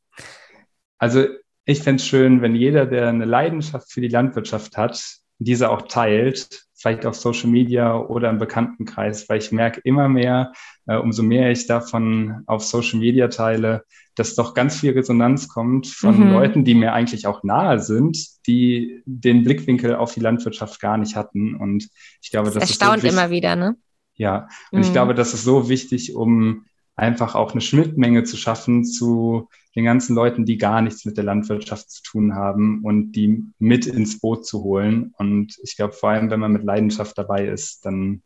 Also 0.98 1.28
ich 1.66 1.84
fände 1.84 2.02
es 2.02 2.08
schön, 2.08 2.42
wenn 2.42 2.56
jeder, 2.56 2.88
der 2.88 3.10
eine 3.10 3.26
Leidenschaft 3.26 3.92
für 3.92 4.02
die 4.02 4.08
Landwirtschaft 4.08 4.78
hat, 4.78 5.00
diese 5.38 5.70
auch 5.70 5.84
teilt, 5.84 6.64
vielleicht 6.82 7.06
auf 7.06 7.16
Social 7.16 7.50
Media 7.50 7.96
oder 7.96 8.30
im 8.30 8.40
Bekanntenkreis, 8.40 9.30
weil 9.30 9.38
ich 9.38 9.52
merke 9.52 9.82
immer 9.84 10.10
mehr, 10.10 10.52
äh, 10.88 10.96
umso 10.98 11.22
mehr 11.22 11.52
ich 11.52 11.68
davon 11.68 12.44
auf 12.48 12.64
Social 12.64 13.00
Media 13.00 13.28
teile, 13.28 13.84
dass 14.16 14.36
doch 14.36 14.54
ganz 14.54 14.80
viel 14.80 14.92
Resonanz 14.92 15.48
kommt 15.48 15.88
von 15.88 16.20
mhm. 16.20 16.34
Leuten, 16.34 16.66
die 16.66 16.74
mir 16.74 16.94
eigentlich 16.94 17.28
auch 17.28 17.44
nahe 17.44 17.80
sind, 17.80 18.18
die 18.48 19.02
den 19.06 19.44
Blickwinkel 19.44 19.96
auf 19.96 20.14
die 20.14 20.20
Landwirtschaft 20.20 20.80
gar 20.82 20.98
nicht 20.98 21.16
hatten. 21.16 21.56
Und 21.56 21.88
ich 22.22 22.32
glaube, 22.32 22.46
das, 22.46 22.56
das 22.56 22.70
erstaunt 22.72 23.04
ist 23.04 23.14
so 23.14 23.20
immer 23.20 23.30
wieder, 23.30 23.56
ne? 23.56 23.76
Ja, 24.16 24.48
und 24.72 24.80
mhm. 24.80 24.86
ich 24.86 24.92
glaube, 24.92 25.14
das 25.16 25.34
ist 25.34 25.44
so 25.44 25.70
wichtig, 25.70 26.16
um 26.16 26.66
einfach 27.02 27.34
auch 27.34 27.52
eine 27.52 27.62
Schnittmenge 27.62 28.24
zu 28.24 28.38
schaffen 28.38 28.86
zu 28.86 29.50
den 29.76 29.86
ganzen 29.86 30.16
Leuten, 30.16 30.46
die 30.46 30.58
gar 30.58 30.82
nichts 30.82 31.04
mit 31.04 31.18
der 31.18 31.24
Landwirtschaft 31.24 31.90
zu 31.90 32.04
tun 32.04 32.36
haben 32.36 32.84
und 32.84 33.14
die 33.14 33.44
mit 33.58 33.88
ins 33.88 34.20
Boot 34.20 34.46
zu 34.46 34.64
holen. 34.64 35.12
Und 35.18 35.58
ich 35.64 35.76
glaube, 35.76 35.94
vor 35.94 36.12
allem, 36.12 36.30
wenn 36.30 36.40
man 36.40 36.52
mit 36.52 36.64
Leidenschaft 36.64 37.18
dabei 37.18 37.48
ist, 37.48 37.86
dann 37.86 38.22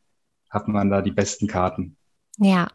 hat 0.49 0.67
man 0.67 0.89
da 0.89 1.01
die 1.01 1.11
besten 1.11 1.47
Karten. 1.47 1.95
Ja, 2.37 2.67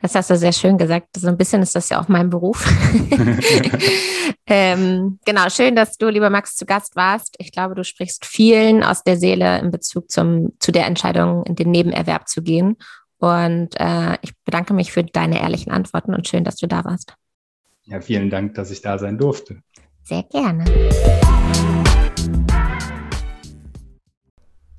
das 0.00 0.14
hast 0.14 0.30
du 0.30 0.36
sehr 0.36 0.52
schön 0.52 0.78
gesagt. 0.78 1.08
So 1.16 1.26
ein 1.26 1.36
bisschen 1.36 1.60
ist 1.60 1.74
das 1.74 1.88
ja 1.88 2.00
auch 2.00 2.06
mein 2.06 2.30
Beruf. 2.30 2.64
ähm, 4.46 5.18
genau, 5.24 5.48
schön, 5.48 5.74
dass 5.74 5.98
du, 5.98 6.08
lieber 6.08 6.30
Max, 6.30 6.54
zu 6.54 6.66
Gast 6.66 6.94
warst. 6.94 7.34
Ich 7.38 7.50
glaube, 7.50 7.74
du 7.74 7.82
sprichst 7.82 8.24
vielen 8.24 8.84
aus 8.84 9.02
der 9.02 9.16
Seele 9.16 9.58
in 9.58 9.72
Bezug 9.72 10.08
zum, 10.08 10.52
zu 10.60 10.70
der 10.70 10.86
Entscheidung, 10.86 11.44
in 11.46 11.56
den 11.56 11.72
Nebenerwerb 11.72 12.28
zu 12.28 12.42
gehen. 12.42 12.76
Und 13.18 13.70
äh, 13.78 14.18
ich 14.22 14.32
bedanke 14.44 14.74
mich 14.74 14.92
für 14.92 15.04
deine 15.04 15.40
ehrlichen 15.40 15.70
Antworten 15.70 16.14
und 16.14 16.28
schön, 16.28 16.44
dass 16.44 16.56
du 16.56 16.66
da 16.66 16.84
warst. 16.84 17.14
Ja, 17.84 18.00
vielen 18.00 18.30
Dank, 18.30 18.54
dass 18.54 18.70
ich 18.70 18.82
da 18.82 18.98
sein 18.98 19.16
durfte. 19.16 19.60
Sehr 20.02 20.24
gerne. 20.24 20.64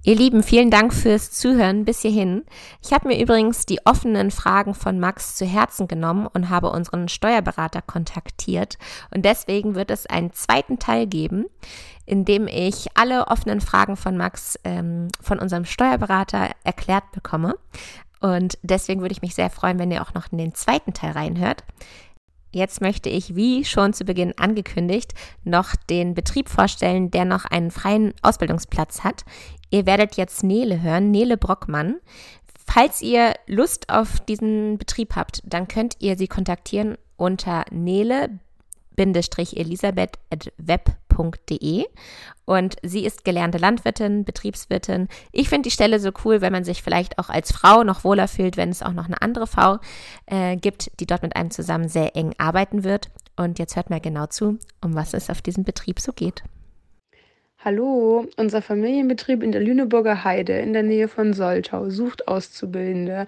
Ihr 0.08 0.16
Lieben, 0.16 0.42
vielen 0.42 0.72
Dank 0.72 0.94
fürs 0.94 1.32
Zuhören 1.32 1.84
bis 1.84 2.02
hierhin. 2.02 2.46
Ich 2.82 2.94
habe 2.94 3.10
mir 3.10 3.22
übrigens 3.22 3.66
die 3.66 3.86
offenen 3.86 4.32
Fragen 4.32 4.74
von 4.74 5.02
Max 5.02 5.36
zu 5.36 5.46
Herzen 5.46 5.90
genommen 5.90 6.28
und 6.28 6.50
habe 6.50 6.70
unseren 6.70 7.10
Steuerberater 7.10 7.82
kontaktiert. 7.82 8.78
Und 9.14 9.26
deswegen 9.26 9.76
wird 9.76 9.92
es 9.92 10.06
einen 10.06 10.32
zweiten 10.32 10.80
Teil 10.80 11.08
geben, 11.08 11.48
in 12.06 12.24
dem 12.24 12.48
ich 12.48 12.88
alle 12.94 13.28
offenen 13.28 13.60
Fragen 13.60 13.98
von 13.98 14.16
Max 14.16 14.58
ähm, 14.64 15.10
von 15.20 15.40
unserem 15.40 15.66
Steuerberater 15.66 16.52
erklärt 16.64 17.12
bekomme. 17.12 17.56
Und 18.20 18.58
deswegen 18.62 19.02
würde 19.02 19.14
ich 19.14 19.22
mich 19.22 19.36
sehr 19.36 19.50
freuen, 19.50 19.80
wenn 19.80 19.92
ihr 19.92 20.02
auch 20.02 20.14
noch 20.14 20.32
in 20.32 20.38
den 20.38 20.54
zweiten 20.54 20.94
Teil 20.94 21.12
reinhört. 21.12 21.64
Jetzt 22.52 22.82
möchte 22.82 23.10
ich, 23.10 23.36
wie 23.36 23.66
schon 23.66 23.94
zu 23.94 24.06
Beginn 24.06 24.34
angekündigt, 24.38 25.14
noch 25.44 25.76
den 25.90 26.14
Betrieb 26.14 26.50
vorstellen, 26.50 27.12
der 27.12 27.26
noch 27.26 27.46
einen 27.46 27.72
freien 27.72 28.14
Ausbildungsplatz 28.22 29.04
hat. 29.04 29.26
Ihr 29.70 29.86
werdet 29.86 30.16
jetzt 30.16 30.44
Nele 30.44 30.82
hören, 30.82 31.12
Nele 31.12 31.38
Brockmann. 31.38 31.98
Falls 32.66 33.02
ihr 33.02 33.34
Lust 33.48 33.90
auf 33.90 34.20
diesen 34.22 34.78
Betrieb 34.78 35.16
habt, 35.16 35.42
dann 35.46 35.68
könnt 35.68 35.98
ihr 36.00 36.18
sie 36.18 36.28
kontaktieren 36.28 36.98
unter 37.18 37.66
nele 37.72 38.30
elisabeth.web.de 41.18 41.86
und 42.46 42.78
sie 42.82 43.06
ist 43.06 43.26
gelernte 43.26 43.58
Landwirtin, 43.58 44.24
Betriebswirtin. 44.24 45.10
Ich 45.32 45.50
finde 45.50 45.68
die 45.68 45.74
Stelle 45.74 46.00
so 46.00 46.12
cool, 46.24 46.42
wenn 46.42 46.54
man 46.54 46.64
sich 46.64 46.82
vielleicht 46.82 47.20
auch 47.20 47.30
als 47.30 47.52
Frau 47.52 47.84
noch 47.84 48.04
wohler 48.04 48.28
fühlt, 48.28 48.56
wenn 48.56 48.70
es 48.70 48.84
auch 48.84 48.94
noch 48.94 49.06
eine 49.06 49.22
andere 49.22 49.48
Frau 49.48 49.80
äh, 50.28 50.56
gibt, 50.56 50.92
die 51.00 51.06
dort 51.06 51.24
mit 51.24 51.36
einem 51.36 51.52
zusammen 51.52 51.90
sehr 51.90 52.16
eng 52.16 52.34
arbeiten 52.38 52.84
wird. 52.84 53.10
Und 53.36 53.60
jetzt 53.60 53.76
hört 53.76 53.90
mal 53.90 54.00
genau 54.00 54.28
zu, 54.28 54.58
um 54.82 54.96
was 54.96 55.14
es 55.14 55.30
auf 55.30 55.42
diesem 55.42 55.64
Betrieb 55.64 56.00
so 56.00 56.14
geht. 56.14 56.44
Hallo, 57.66 58.28
unser 58.38 58.62
Familienbetrieb 58.62 59.42
in 59.42 59.52
der 59.52 59.62
Lüneburger 59.62 60.24
Heide 60.24 60.60
in 60.60 60.74
der 60.74 60.84
Nähe 60.84 61.08
von 61.08 61.34
Soltau 61.34 61.90
sucht 61.90 62.28
Auszubildende. 62.28 63.26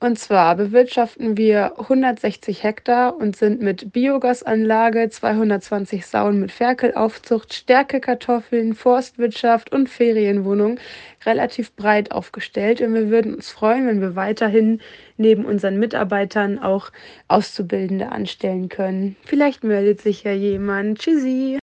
Und 0.00 0.18
zwar 0.18 0.54
bewirtschaften 0.54 1.38
wir 1.38 1.80
160 1.80 2.62
Hektar 2.62 3.16
und 3.16 3.36
sind 3.36 3.62
mit 3.62 3.90
Biogasanlage, 3.90 5.08
220 5.08 6.04
Sauen 6.04 6.40
mit 6.40 6.52
Ferkelaufzucht, 6.52 7.54
Stärkekartoffeln, 7.54 8.74
Forstwirtschaft 8.74 9.72
und 9.72 9.88
Ferienwohnung 9.88 10.78
relativ 11.24 11.74
breit 11.74 12.12
aufgestellt. 12.12 12.82
Und 12.82 12.92
wir 12.92 13.08
würden 13.08 13.34
uns 13.34 13.48
freuen, 13.48 13.86
wenn 13.86 14.02
wir 14.02 14.14
weiterhin 14.14 14.82
neben 15.16 15.46
unseren 15.46 15.78
Mitarbeitern 15.78 16.58
auch 16.58 16.90
Auszubildende 17.28 18.12
anstellen 18.12 18.68
können. 18.68 19.16
Vielleicht 19.24 19.64
meldet 19.64 20.02
sich 20.02 20.22
ja 20.22 20.32
jemand. 20.32 20.98
Tschüssi! 20.98 21.59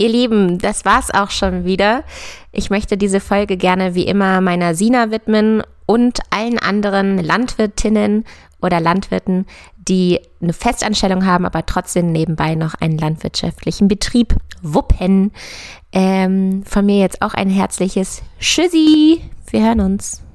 Ihr 0.00 0.08
Lieben, 0.08 0.58
das 0.58 0.84
war's 0.84 1.12
auch 1.12 1.30
schon 1.30 1.64
wieder. 1.64 2.04
Ich 2.52 2.70
möchte 2.70 2.96
diese 2.96 3.18
Folge 3.18 3.56
gerne 3.56 3.96
wie 3.96 4.06
immer 4.06 4.40
meiner 4.40 4.76
Sina 4.76 5.10
widmen 5.10 5.60
und 5.86 6.20
allen 6.30 6.60
anderen 6.60 7.18
Landwirtinnen 7.18 8.24
oder 8.62 8.78
Landwirten, 8.78 9.46
die 9.76 10.20
eine 10.40 10.52
Festanstellung 10.52 11.26
haben, 11.26 11.44
aber 11.44 11.66
trotzdem 11.66 12.12
nebenbei 12.12 12.54
noch 12.54 12.74
einen 12.74 12.96
landwirtschaftlichen 12.96 13.88
Betrieb 13.88 14.36
wuppen. 14.62 15.32
Ähm, 15.90 16.62
von 16.64 16.86
mir 16.86 16.98
jetzt 16.98 17.20
auch 17.20 17.34
ein 17.34 17.50
herzliches 17.50 18.22
Tschüssi. 18.38 19.20
Wir 19.50 19.62
hören 19.64 19.80
uns. 19.80 20.27